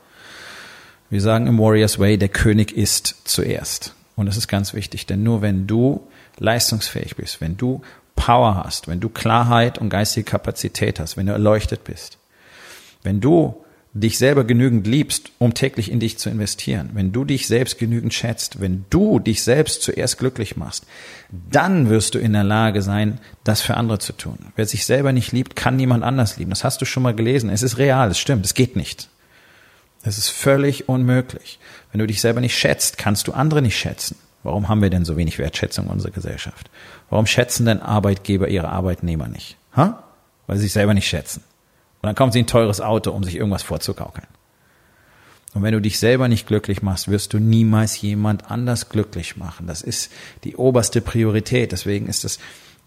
wir 1.10 1.22
sagen 1.22 1.46
im 1.46 1.58
Warriors 1.58 1.98
Way, 1.98 2.18
der 2.18 2.28
König 2.28 2.76
ist 2.76 3.16
zuerst. 3.24 3.94
Und 4.18 4.26
das 4.26 4.36
ist 4.36 4.48
ganz 4.48 4.74
wichtig, 4.74 5.06
denn 5.06 5.22
nur 5.22 5.42
wenn 5.42 5.68
du 5.68 6.00
leistungsfähig 6.38 7.14
bist, 7.14 7.40
wenn 7.40 7.56
du 7.56 7.82
Power 8.16 8.56
hast, 8.56 8.88
wenn 8.88 8.98
du 8.98 9.08
Klarheit 9.08 9.78
und 9.78 9.90
geistige 9.90 10.24
Kapazität 10.24 10.98
hast, 10.98 11.16
wenn 11.16 11.26
du 11.26 11.32
erleuchtet 11.32 11.84
bist, 11.84 12.18
wenn 13.04 13.20
du 13.20 13.62
dich 13.92 14.18
selber 14.18 14.42
genügend 14.42 14.88
liebst, 14.88 15.30
um 15.38 15.54
täglich 15.54 15.88
in 15.88 16.00
dich 16.00 16.18
zu 16.18 16.30
investieren, 16.30 16.90
wenn 16.94 17.12
du 17.12 17.24
dich 17.24 17.46
selbst 17.46 17.78
genügend 17.78 18.12
schätzt, 18.12 18.60
wenn 18.60 18.86
du 18.90 19.20
dich 19.20 19.44
selbst 19.44 19.82
zuerst 19.82 20.18
glücklich 20.18 20.56
machst, 20.56 20.84
dann 21.30 21.88
wirst 21.88 22.16
du 22.16 22.18
in 22.18 22.32
der 22.32 22.42
Lage 22.42 22.82
sein, 22.82 23.20
das 23.44 23.60
für 23.60 23.76
andere 23.76 24.00
zu 24.00 24.14
tun. 24.14 24.38
Wer 24.56 24.66
sich 24.66 24.84
selber 24.84 25.12
nicht 25.12 25.30
liebt, 25.30 25.54
kann 25.54 25.76
niemand 25.76 26.02
anders 26.02 26.38
lieben. 26.38 26.50
Das 26.50 26.64
hast 26.64 26.80
du 26.80 26.86
schon 26.86 27.04
mal 27.04 27.14
gelesen. 27.14 27.50
Es 27.50 27.62
ist 27.62 27.78
real, 27.78 28.10
es 28.10 28.18
stimmt, 28.18 28.44
es 28.44 28.54
geht 28.54 28.74
nicht. 28.74 29.08
Es 30.02 30.18
ist 30.18 30.28
völlig 30.28 30.88
unmöglich. 30.88 31.58
Wenn 31.92 31.98
du 31.98 32.06
dich 32.06 32.20
selber 32.20 32.40
nicht 32.40 32.56
schätzt, 32.56 32.98
kannst 32.98 33.26
du 33.28 33.32
andere 33.32 33.62
nicht 33.62 33.78
schätzen. 33.78 34.16
Warum 34.42 34.68
haben 34.68 34.82
wir 34.82 34.90
denn 34.90 35.04
so 35.04 35.16
wenig 35.16 35.38
Wertschätzung 35.38 35.86
in 35.86 35.90
unserer 35.90 36.12
Gesellschaft? 36.12 36.70
Warum 37.10 37.26
schätzen 37.26 37.66
denn 37.66 37.82
Arbeitgeber 37.82 38.48
ihre 38.48 38.68
Arbeitnehmer 38.68 39.28
nicht? 39.28 39.56
Ha? 39.74 40.04
Weil 40.46 40.56
sie 40.56 40.64
sich 40.64 40.72
selber 40.72 40.94
nicht 40.94 41.08
schätzen. 41.08 41.42
Und 42.00 42.06
dann 42.06 42.14
kommt 42.14 42.32
sie 42.32 42.38
ein 42.38 42.46
teures 42.46 42.80
Auto, 42.80 43.10
um 43.10 43.24
sich 43.24 43.34
irgendwas 43.34 43.64
vorzugaukeln. 43.64 44.26
Und 45.54 45.62
wenn 45.62 45.72
du 45.72 45.80
dich 45.80 45.98
selber 45.98 46.28
nicht 46.28 46.46
glücklich 46.46 46.82
machst, 46.82 47.08
wirst 47.08 47.32
du 47.32 47.38
niemals 47.38 48.00
jemand 48.00 48.50
anders 48.50 48.90
glücklich 48.90 49.36
machen. 49.36 49.66
Das 49.66 49.82
ist 49.82 50.12
die 50.44 50.56
oberste 50.56 51.00
Priorität. 51.00 51.72
Deswegen 51.72 52.06
ist 52.06 52.24
es 52.24 52.38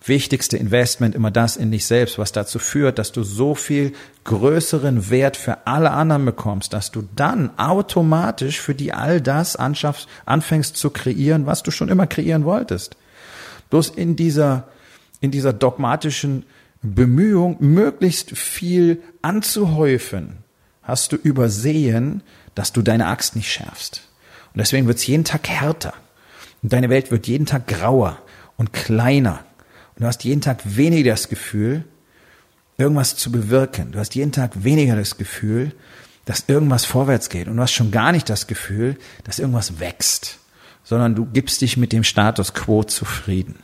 wichtigste 0.03 0.57
Investment 0.57 1.13
immer 1.13 1.29
das 1.29 1.57
in 1.57 1.71
dich 1.71 1.85
selbst, 1.85 2.17
was 2.17 2.31
dazu 2.31 2.57
führt, 2.57 2.97
dass 2.97 3.11
du 3.11 3.23
so 3.23 3.53
viel 3.53 3.93
größeren 4.23 5.09
Wert 5.09 5.37
für 5.37 5.67
alle 5.67 5.91
anderen 5.91 6.25
bekommst, 6.25 6.73
dass 6.73 6.91
du 6.91 7.07
dann 7.15 7.57
automatisch 7.57 8.59
für 8.59 8.73
die 8.73 8.93
all 8.93 9.21
das 9.21 9.55
anschaffst, 9.55 10.07
anfängst 10.25 10.75
zu 10.75 10.89
kreieren, 10.89 11.45
was 11.45 11.61
du 11.63 11.71
schon 11.71 11.89
immer 11.89 12.07
kreieren 12.07 12.45
wolltest. 12.45 12.95
Bloß 13.69 13.89
in 13.89 14.15
dieser, 14.15 14.67
in 15.19 15.29
dieser 15.31 15.53
dogmatischen 15.53 16.45
Bemühung, 16.81 17.57
möglichst 17.59 18.31
viel 18.31 19.01
anzuhäufen, 19.21 20.37
hast 20.81 21.11
du 21.11 21.15
übersehen, 21.15 22.23
dass 22.55 22.73
du 22.73 22.81
deine 22.81 23.05
Axt 23.05 23.35
nicht 23.35 23.51
schärfst. 23.51 24.01
Und 24.53 24.59
deswegen 24.59 24.87
wird 24.87 24.97
es 24.97 25.07
jeden 25.07 25.23
Tag 25.23 25.47
härter. 25.47 25.93
Und 26.63 26.73
deine 26.73 26.89
Welt 26.89 27.11
wird 27.11 27.27
jeden 27.27 27.45
Tag 27.45 27.67
grauer 27.67 28.17
und 28.57 28.73
kleiner 28.73 29.39
und 29.95 30.01
du 30.01 30.07
hast 30.07 30.23
jeden 30.23 30.41
Tag 30.41 30.59
weniger 30.63 31.11
das 31.11 31.29
Gefühl, 31.29 31.85
irgendwas 32.77 33.15
zu 33.15 33.31
bewirken. 33.31 33.91
Du 33.91 33.99
hast 33.99 34.15
jeden 34.15 34.31
Tag 34.31 34.63
weniger 34.63 34.95
das 34.95 35.17
Gefühl, 35.17 35.73
dass 36.25 36.45
irgendwas 36.47 36.85
vorwärts 36.85 37.29
geht. 37.29 37.47
Und 37.47 37.57
du 37.57 37.61
hast 37.61 37.73
schon 37.73 37.91
gar 37.91 38.11
nicht 38.11 38.29
das 38.29 38.47
Gefühl, 38.47 38.97
dass 39.23 39.39
irgendwas 39.39 39.79
wächst. 39.79 40.39
sondern 40.83 41.15
du 41.15 41.25
gibst 41.25 41.61
dich 41.61 41.77
mit 41.77 41.91
dem 41.91 42.03
Status 42.03 42.53
quo 42.53 42.83
zufrieden. 42.83 43.55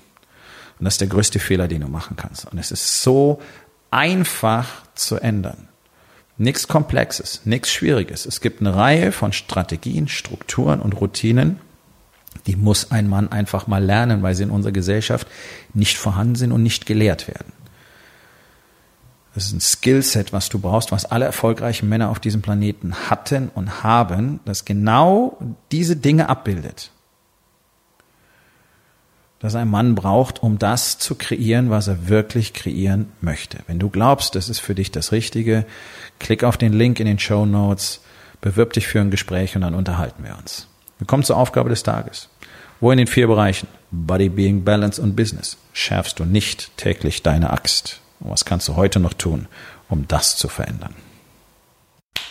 Und 0.79 0.85
das 0.85 0.95
ist 0.95 1.01
der 1.01 1.07
größte 1.07 1.39
Fehler, 1.39 1.67
den 1.67 1.81
du 1.81 1.87
machen 1.87 2.15
kannst. 2.15 2.45
Und 2.45 2.57
es 2.57 2.71
ist 2.71 3.01
so 3.01 3.41
einfach 3.89 4.67
zu 4.93 5.17
ändern. 5.17 5.67
Nichts 6.37 6.67
Komplexes, 6.67 7.41
nichts 7.45 7.71
Schwieriges. 7.71 8.25
Es 8.27 8.41
gibt 8.41 8.61
eine 8.61 8.75
Reihe 8.75 9.11
von 9.11 9.33
Strategien, 9.33 10.07
Strukturen 10.07 10.79
und 10.79 10.93
Routinen, 10.93 11.59
die 12.45 12.55
muss 12.55 12.91
ein 12.91 13.09
Mann 13.09 13.31
einfach 13.31 13.67
mal 13.67 13.83
lernen, 13.83 14.21
weil 14.21 14.35
sie 14.35 14.43
in 14.43 14.51
unserer 14.51 14.71
Gesellschaft 14.71 15.27
nicht 15.73 15.97
vorhanden 15.97 16.35
sind 16.35 16.51
und 16.51 16.63
nicht 16.63 16.85
gelehrt 16.85 17.27
werden. 17.27 17.53
Das 19.33 19.45
ist 19.45 19.53
ein 19.53 19.61
Skillset, 19.61 20.33
was 20.33 20.49
du 20.49 20.57
brauchst, 20.57 20.91
was 20.91 21.05
alle 21.05 21.25
erfolgreichen 21.25 21.87
Männer 21.87 22.09
auf 22.09 22.19
diesem 22.19 22.41
Planeten 22.41 22.95
hatten 23.09 23.49
und 23.53 23.83
haben, 23.83 24.39
das 24.45 24.65
genau 24.65 25.37
diese 25.71 25.95
Dinge 25.95 26.27
abbildet. 26.27 26.91
Das 29.39 29.53
ein 29.53 29.67
Mann 29.67 29.93
braucht, 29.93 30.41
um 30.41 30.57
das 30.57 30.97
zu 30.97 31.13
kreieren, 31.13 31.69
was 31.69 31.87
er 31.87 32.07
wirklich 32.07 32.53
kreieren 32.53 33.11
möchte. 33.21 33.59
Wenn 33.67 33.77
du 33.77 33.89
glaubst, 33.91 34.33
das 34.33 34.49
ist 34.49 34.59
für 34.59 34.73
dich 34.73 34.91
das 34.91 35.11
Richtige, 35.11 35.65
klick 36.19 36.43
auf 36.43 36.57
den 36.57 36.73
Link 36.73 36.99
in 36.99 37.05
den 37.05 37.19
Show 37.19 37.45
Notes, 37.45 38.01
bewirb 38.41 38.73
dich 38.73 38.87
für 38.87 39.01
ein 39.01 39.11
Gespräch 39.11 39.55
und 39.55 39.61
dann 39.61 39.75
unterhalten 39.75 40.23
wir 40.23 40.35
uns. 40.35 40.67
Wir 40.97 41.07
kommen 41.07 41.23
zur 41.23 41.37
Aufgabe 41.37 41.69
des 41.69 41.83
Tages. 41.83 42.29
Wo 42.79 42.91
in 42.91 42.97
den 42.97 43.07
vier 43.07 43.27
Bereichen 43.27 43.67
Body, 43.91 44.29
Being, 44.29 44.63
Balance 44.63 45.01
und 45.01 45.15
Business 45.15 45.57
schärfst 45.73 46.19
du 46.19 46.25
nicht 46.25 46.75
täglich 46.77 47.23
deine 47.23 47.51
Axt? 47.51 48.01
Und 48.19 48.31
was 48.31 48.45
kannst 48.45 48.67
du 48.67 48.75
heute 48.75 48.99
noch 48.99 49.13
tun, 49.13 49.47
um 49.89 50.07
das 50.07 50.37
zu 50.37 50.47
verändern? 50.47 50.93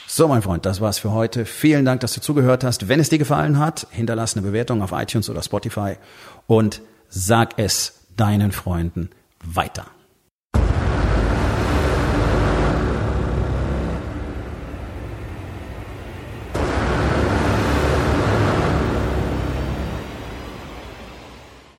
So, 0.06 0.28
mein 0.28 0.42
Freund, 0.42 0.64
das 0.64 0.80
war's 0.80 0.98
für 0.98 1.12
heute. 1.12 1.44
Vielen 1.44 1.84
Dank, 1.84 2.00
dass 2.00 2.14
du 2.14 2.20
zugehört 2.20 2.64
hast. 2.64 2.88
Wenn 2.88 3.00
es 3.00 3.08
dir 3.08 3.18
gefallen 3.18 3.58
hat, 3.58 3.86
hinterlass 3.90 4.36
eine 4.36 4.46
Bewertung 4.46 4.82
auf 4.82 4.92
iTunes 4.92 5.28
oder 5.28 5.42
Spotify 5.42 5.96
und 6.46 6.80
sag 7.08 7.58
es 7.58 8.00
deinen 8.16 8.52
Freunden 8.52 9.10
weiter. 9.44 9.86